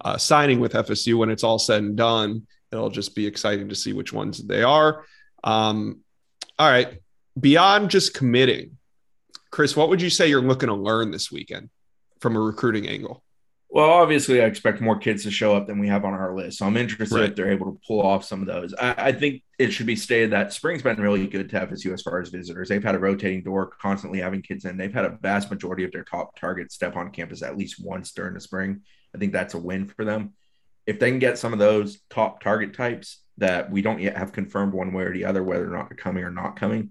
uh, 0.04 0.18
signing 0.18 0.60
with 0.60 0.74
FSU 0.74 1.16
when 1.16 1.30
it's 1.30 1.44
all 1.44 1.58
said 1.58 1.82
and 1.82 1.96
done. 1.96 2.46
It'll 2.70 2.90
just 2.90 3.14
be 3.14 3.26
exciting 3.26 3.68
to 3.70 3.74
see 3.74 3.92
which 3.92 4.12
ones 4.12 4.44
they 4.44 4.62
are. 4.62 5.04
Um, 5.42 6.00
all 6.58 6.68
right. 6.68 7.00
Beyond 7.40 7.90
just 7.90 8.14
committing, 8.14 8.76
Chris, 9.50 9.74
what 9.74 9.88
would 9.88 10.02
you 10.02 10.10
say 10.10 10.28
you're 10.28 10.42
looking 10.42 10.68
to 10.68 10.74
learn 10.74 11.10
this 11.10 11.32
weekend 11.32 11.70
from 12.20 12.36
a 12.36 12.40
recruiting 12.40 12.88
angle? 12.88 13.23
Well, 13.74 13.90
obviously, 13.90 14.40
I 14.40 14.44
expect 14.44 14.80
more 14.80 14.96
kids 14.96 15.24
to 15.24 15.32
show 15.32 15.56
up 15.56 15.66
than 15.66 15.80
we 15.80 15.88
have 15.88 16.04
on 16.04 16.14
our 16.14 16.32
list. 16.32 16.58
So 16.58 16.66
I'm 16.66 16.76
interested 16.76 17.16
right. 17.16 17.30
if 17.30 17.34
they're 17.34 17.50
able 17.50 17.72
to 17.72 17.80
pull 17.84 18.00
off 18.00 18.24
some 18.24 18.40
of 18.40 18.46
those. 18.46 18.72
I, 18.72 18.94
I, 18.96 19.12
think 19.12 19.42
it 19.58 19.72
should 19.72 19.86
be 19.86 19.96
stated 19.96 20.30
that 20.30 20.52
spring's 20.52 20.82
been 20.82 21.00
really 21.00 21.26
good 21.26 21.50
to 21.50 21.66
FSU 21.66 21.92
as 21.92 22.00
far 22.00 22.20
as 22.20 22.28
visitors. 22.28 22.68
They've 22.68 22.84
had 22.84 22.94
a 22.94 23.00
rotating 23.00 23.42
door, 23.42 23.72
constantly 23.82 24.20
having 24.20 24.42
kids 24.42 24.64
in. 24.64 24.76
They've 24.76 24.94
had 24.94 25.06
a 25.06 25.18
vast 25.20 25.50
majority 25.50 25.82
of 25.82 25.90
their 25.90 26.04
top 26.04 26.38
targets 26.38 26.76
step 26.76 26.94
on 26.94 27.10
campus 27.10 27.42
at 27.42 27.58
least 27.58 27.84
once 27.84 28.12
during 28.12 28.34
the 28.34 28.40
spring. 28.40 28.82
I 29.12 29.18
think 29.18 29.32
that's 29.32 29.54
a 29.54 29.58
win 29.58 29.88
for 29.88 30.04
them. 30.04 30.34
If 30.86 31.00
they 31.00 31.10
can 31.10 31.18
get 31.18 31.38
some 31.38 31.52
of 31.52 31.58
those 31.58 31.98
top 32.10 32.44
target 32.44 32.74
types 32.74 33.22
that 33.38 33.72
we 33.72 33.82
don't 33.82 34.00
yet 34.00 34.16
have 34.16 34.30
confirmed 34.30 34.72
one 34.72 34.92
way 34.92 35.02
or 35.02 35.12
the 35.12 35.24
other, 35.24 35.42
whether 35.42 35.66
or 35.66 35.76
not 35.76 35.88
they're 35.88 35.96
coming 35.96 36.22
or 36.22 36.30
not 36.30 36.54
coming 36.54 36.90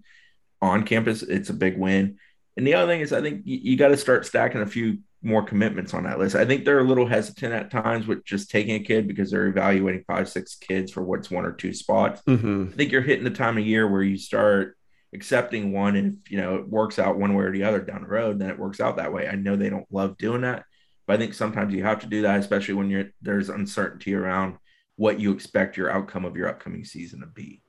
on 0.62 0.84
campus, 0.84 1.24
it's 1.24 1.50
a 1.50 1.54
big 1.54 1.78
win. 1.78 2.18
And 2.58 2.68
the 2.68 2.74
other 2.74 2.92
thing 2.92 3.00
is, 3.00 3.14
I 3.14 3.22
think 3.22 3.44
you, 3.46 3.58
you 3.72 3.78
got 3.78 3.88
to 3.88 3.98
start 3.98 4.26
stacking 4.26 4.62
a 4.62 4.68
few 4.68 4.98
more 5.24 5.44
commitments 5.44 5.94
on 5.94 6.04
that 6.04 6.20
list. 6.20 6.36
I 6.36 6.46
think 6.46 6.66
they're 6.66 6.80
a 6.80 6.88
little 6.88 7.08
hesitant 7.08 7.54
at 7.54 7.72
times 7.72 8.08
with 8.08 8.26
just 8.26 8.52
taking 8.52 8.76
a 8.76 8.84
kid 8.84 9.08
because 9.08 9.32
they're 9.32 9.48
evaluating 9.48 10.04
five, 10.06 10.28
six 10.28 10.56
kids 10.56 10.92
for 10.92 11.02
what's 11.02 11.32
one 11.32 11.46
or 11.46 11.54
two 11.54 11.74
spots. 11.74 12.22
Mm-hmm. 12.28 12.70
I 12.74 12.76
think 12.76 12.92
you're 12.92 13.02
hitting 13.02 13.24
the 13.24 13.30
time 13.30 13.58
of 13.58 13.66
year 13.66 13.90
where 13.90 14.04
you 14.04 14.18
start 14.18 14.78
accepting 15.14 15.72
one, 15.72 15.96
and 15.96 16.20
if 16.24 16.32
you 16.32 16.38
know 16.38 16.56
it 16.56 16.68
works 16.68 17.00
out 17.00 17.18
one 17.18 17.36
way 17.36 17.46
or 17.46 17.52
the 17.52 17.64
other 17.64 17.80
down 17.80 18.02
the 18.02 18.08
road, 18.08 18.40
then 18.40 18.50
it 18.50 18.60
works 18.60 18.82
out 18.82 18.98
that 18.98 19.14
way. 19.14 19.28
I 19.28 19.36
know 19.36 19.56
they 19.56 19.70
don't 19.70 19.92
love 19.92 20.18
doing 20.18 20.42
that, 20.42 20.66
but 21.08 21.14
I 21.14 21.18
think 21.18 21.34
sometimes 21.34 21.74
you 21.74 21.84
have 21.84 22.00
to 22.00 22.08
do 22.08 22.24
that, 22.24 22.40
especially 22.40 22.74
when 22.74 22.90
you're 22.90 23.12
there's 23.22 23.50
uncertainty 23.50 24.14
around 24.14 24.58
what 24.96 25.20
you 25.20 25.32
expect 25.32 25.78
your 25.78 25.90
outcome 25.90 26.26
of 26.26 26.36
your 26.36 26.50
upcoming 26.50 26.84
season 26.84 27.22
to 27.22 27.28
be. 27.28 27.62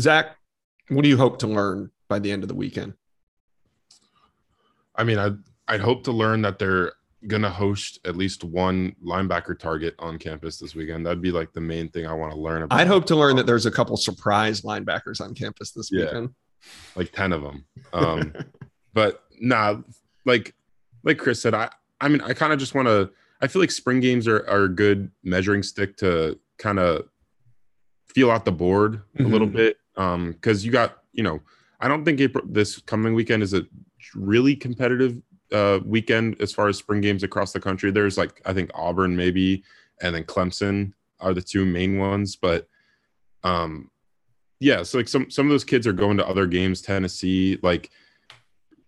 Zach, 0.00 0.36
what 0.88 1.02
do 1.02 1.08
you 1.08 1.16
hope 1.16 1.38
to 1.40 1.46
learn 1.46 1.90
by 2.08 2.18
the 2.18 2.32
end 2.32 2.42
of 2.42 2.48
the 2.48 2.54
weekend? 2.54 2.94
I 4.94 5.04
mean, 5.04 5.18
I'd, 5.18 5.38
I'd 5.72 5.80
hope 5.80 6.04
to 6.04 6.12
learn 6.12 6.42
that 6.42 6.58
they're 6.58 6.92
going 7.26 7.40
to 7.40 7.48
host 7.48 7.98
at 8.04 8.14
least 8.14 8.44
one 8.44 8.94
linebacker 9.02 9.58
target 9.58 9.94
on 9.98 10.18
campus 10.18 10.58
this 10.58 10.74
weekend. 10.74 11.06
That'd 11.06 11.22
be 11.22 11.32
like 11.32 11.50
the 11.54 11.62
main 11.62 11.88
thing 11.88 12.06
I 12.06 12.12
want 12.12 12.30
to 12.30 12.38
learn 12.38 12.62
about. 12.62 12.78
I'd 12.78 12.88
hope 12.88 13.06
to 13.06 13.16
learn 13.16 13.36
that 13.36 13.46
there's 13.46 13.64
a 13.64 13.70
couple 13.70 13.96
surprise 13.96 14.60
linebackers 14.60 15.22
on 15.22 15.34
campus 15.34 15.70
this 15.70 15.88
yeah, 15.90 16.04
weekend. 16.04 16.34
Like 16.94 17.10
10 17.12 17.32
of 17.32 17.42
them. 17.42 17.64
Um, 17.94 18.34
but 18.94 19.24
nah, 19.40 19.76
like, 20.26 20.54
like 21.04 21.16
Chris 21.16 21.40
said, 21.40 21.54
I, 21.54 21.70
I 22.02 22.08
mean, 22.08 22.20
I 22.20 22.34
kind 22.34 22.52
of 22.52 22.58
just 22.58 22.74
want 22.74 22.88
to. 22.88 23.10
I 23.40 23.48
feel 23.48 23.60
like 23.60 23.70
spring 23.70 24.00
games 24.00 24.28
are, 24.28 24.48
are 24.48 24.64
a 24.64 24.68
good 24.68 25.10
measuring 25.24 25.62
stick 25.62 25.96
to 25.98 26.38
kind 26.58 26.78
of 26.78 27.08
feel 28.06 28.30
out 28.30 28.44
the 28.44 28.52
board 28.52 29.02
mm-hmm. 29.16 29.24
a 29.24 29.28
little 29.28 29.46
mm-hmm. 29.46 29.56
bit. 29.56 29.76
Um, 29.96 30.32
because 30.32 30.64
you 30.64 30.72
got, 30.72 30.98
you 31.12 31.22
know, 31.22 31.40
I 31.80 31.88
don't 31.88 32.04
think 32.04 32.20
April, 32.20 32.44
this 32.48 32.78
coming 32.78 33.14
weekend 33.14 33.42
is 33.42 33.52
a 33.52 33.66
really 34.14 34.56
competitive 34.56 35.20
uh, 35.52 35.80
weekend 35.84 36.40
as 36.40 36.52
far 36.52 36.68
as 36.68 36.78
spring 36.78 37.00
games 37.00 37.22
across 37.22 37.52
the 37.52 37.60
country. 37.60 37.90
There's 37.90 38.18
like 38.18 38.40
I 38.44 38.52
think 38.52 38.70
Auburn 38.74 39.16
maybe, 39.16 39.64
and 40.00 40.14
then 40.14 40.24
Clemson 40.24 40.92
are 41.20 41.34
the 41.34 41.42
two 41.42 41.64
main 41.64 41.98
ones. 41.98 42.36
But 42.36 42.68
um, 43.44 43.90
yeah, 44.60 44.82
so 44.82 44.98
like 44.98 45.08
some 45.08 45.30
some 45.30 45.46
of 45.46 45.50
those 45.50 45.64
kids 45.64 45.86
are 45.86 45.92
going 45.92 46.16
to 46.18 46.26
other 46.26 46.46
games. 46.46 46.82
Tennessee, 46.82 47.58
like 47.62 47.90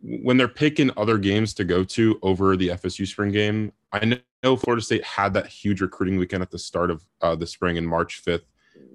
when 0.00 0.36
they're 0.36 0.48
picking 0.48 0.90
other 0.96 1.18
games 1.18 1.54
to 1.54 1.64
go 1.64 1.82
to 1.82 2.18
over 2.22 2.56
the 2.56 2.68
FSU 2.68 3.06
spring 3.06 3.32
game, 3.32 3.72
I 3.92 4.20
know 4.42 4.56
Florida 4.56 4.82
State 4.82 5.04
had 5.04 5.32
that 5.34 5.46
huge 5.46 5.80
recruiting 5.80 6.18
weekend 6.18 6.42
at 6.42 6.50
the 6.50 6.58
start 6.58 6.90
of 6.90 7.04
uh, 7.22 7.34
the 7.34 7.46
spring 7.46 7.76
in 7.76 7.86
March 7.86 8.22
5th. 8.22 8.42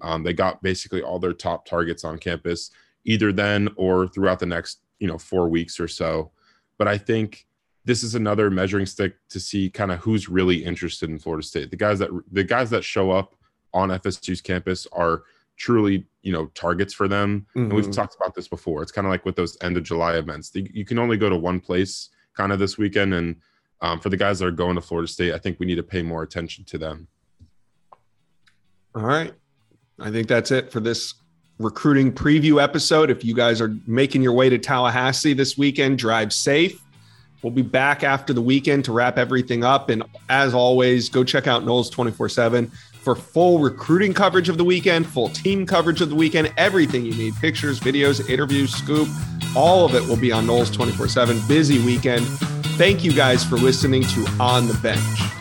Um, 0.01 0.23
they 0.23 0.33
got 0.33 0.61
basically 0.61 1.01
all 1.01 1.17
their 1.17 1.33
top 1.33 1.65
targets 1.65 2.03
on 2.03 2.19
campus 2.19 2.69
either 3.05 3.31
then 3.31 3.69
or 3.75 4.07
throughout 4.07 4.39
the 4.39 4.45
next, 4.45 4.81
you 4.99 5.07
know, 5.07 5.17
four 5.17 5.49
weeks 5.49 5.79
or 5.79 5.87
so. 5.87 6.31
But 6.77 6.87
I 6.87 6.97
think 6.97 7.47
this 7.89 8.03
is 8.03 8.13
another 8.13 8.51
measuring 8.51 8.85
stick 8.85 9.15
to 9.29 9.39
see 9.39 9.67
kind 9.67 9.91
of 9.91 9.97
who's 9.97 10.29
really 10.29 10.63
interested 10.63 11.09
in 11.09 11.17
Florida 11.17 11.43
State. 11.43 11.71
The 11.71 11.75
guys 11.75 11.97
that 11.97 12.11
the 12.31 12.43
guys 12.43 12.69
that 12.69 12.83
show 12.83 13.09
up 13.09 13.35
on 13.73 13.89
FSU's 13.89 14.41
campus 14.41 14.85
are 14.91 15.23
truly 15.57 16.05
you 16.21 16.31
know 16.31 16.45
targets 16.53 16.93
for 16.93 17.07
them. 17.07 17.47
Mm-hmm. 17.49 17.59
and 17.61 17.73
we've 17.73 17.85
mm-hmm. 17.85 17.91
talked 17.93 18.15
about 18.15 18.35
this 18.35 18.47
before. 18.47 18.83
It's 18.83 18.91
kind 18.91 19.07
of 19.07 19.11
like 19.11 19.25
with 19.25 19.35
those 19.35 19.57
end 19.61 19.75
of 19.75 19.81
july 19.81 20.17
events. 20.17 20.51
You 20.53 20.85
can 20.85 20.99
only 20.99 21.17
go 21.17 21.29
to 21.29 21.35
one 21.35 21.59
place 21.59 22.09
kind 22.37 22.51
of 22.51 22.59
this 22.59 22.77
weekend. 22.77 23.15
And 23.15 23.37
um, 23.81 23.99
for 23.99 24.09
the 24.09 24.17
guys 24.17 24.37
that 24.37 24.45
are 24.45 24.51
going 24.51 24.75
to 24.75 24.81
florida 24.81 25.07
state 25.07 25.33
i 25.33 25.37
think 25.37 25.57
we 25.57 25.65
need 25.65 25.75
to 25.75 25.83
pay 25.83 26.03
more 26.03 26.21
attention 26.21 26.65
to 26.65 26.77
them. 26.77 27.07
All 28.93 29.01
right. 29.01 29.33
I 29.99 30.11
think 30.11 30.27
that's 30.27 30.51
it 30.51 30.71
for 30.71 30.79
this 30.79 31.15
recruiting 31.57 32.11
preview 32.11 32.61
episode. 32.61 33.09
If 33.09 33.25
you 33.25 33.33
guys 33.33 33.59
are 33.61 33.75
making 33.87 34.21
your 34.21 34.33
way 34.33 34.47
to 34.47 34.59
tallahassee 34.59 35.33
this 35.33 35.57
weekend 35.57 35.97
drive 35.97 36.31
safe 36.31 36.83
We'll 37.41 37.53
be 37.53 37.61
back 37.61 38.03
after 38.03 38.33
the 38.33 38.41
weekend 38.41 38.85
to 38.85 38.91
wrap 38.91 39.17
everything 39.17 39.63
up. 39.63 39.89
And 39.89 40.03
as 40.29 40.53
always, 40.53 41.09
go 41.09 41.23
check 41.23 41.47
out 41.47 41.63
Noles 41.63 41.91
24 41.91 42.29
7 42.29 42.71
for 43.01 43.15
full 43.15 43.59
recruiting 43.59 44.13
coverage 44.13 44.49
of 44.49 44.57
the 44.57 44.63
weekend, 44.63 45.07
full 45.07 45.29
team 45.29 45.65
coverage 45.65 46.01
of 46.01 46.09
the 46.09 46.15
weekend, 46.15 46.53
everything 46.57 47.05
you 47.05 47.13
need 47.13 47.33
pictures, 47.35 47.79
videos, 47.79 48.29
interviews, 48.29 48.71
scoop, 48.73 49.07
all 49.55 49.85
of 49.85 49.95
it 49.95 50.05
will 50.07 50.17
be 50.17 50.31
on 50.31 50.45
Noles 50.45 50.71
24 50.73 51.07
7. 51.07 51.39
Busy 51.47 51.83
weekend. 51.83 52.25
Thank 52.77 53.03
you 53.03 53.13
guys 53.13 53.43
for 53.43 53.55
listening 53.57 54.03
to 54.03 54.27
On 54.39 54.67
the 54.67 54.73
Bench. 54.75 55.38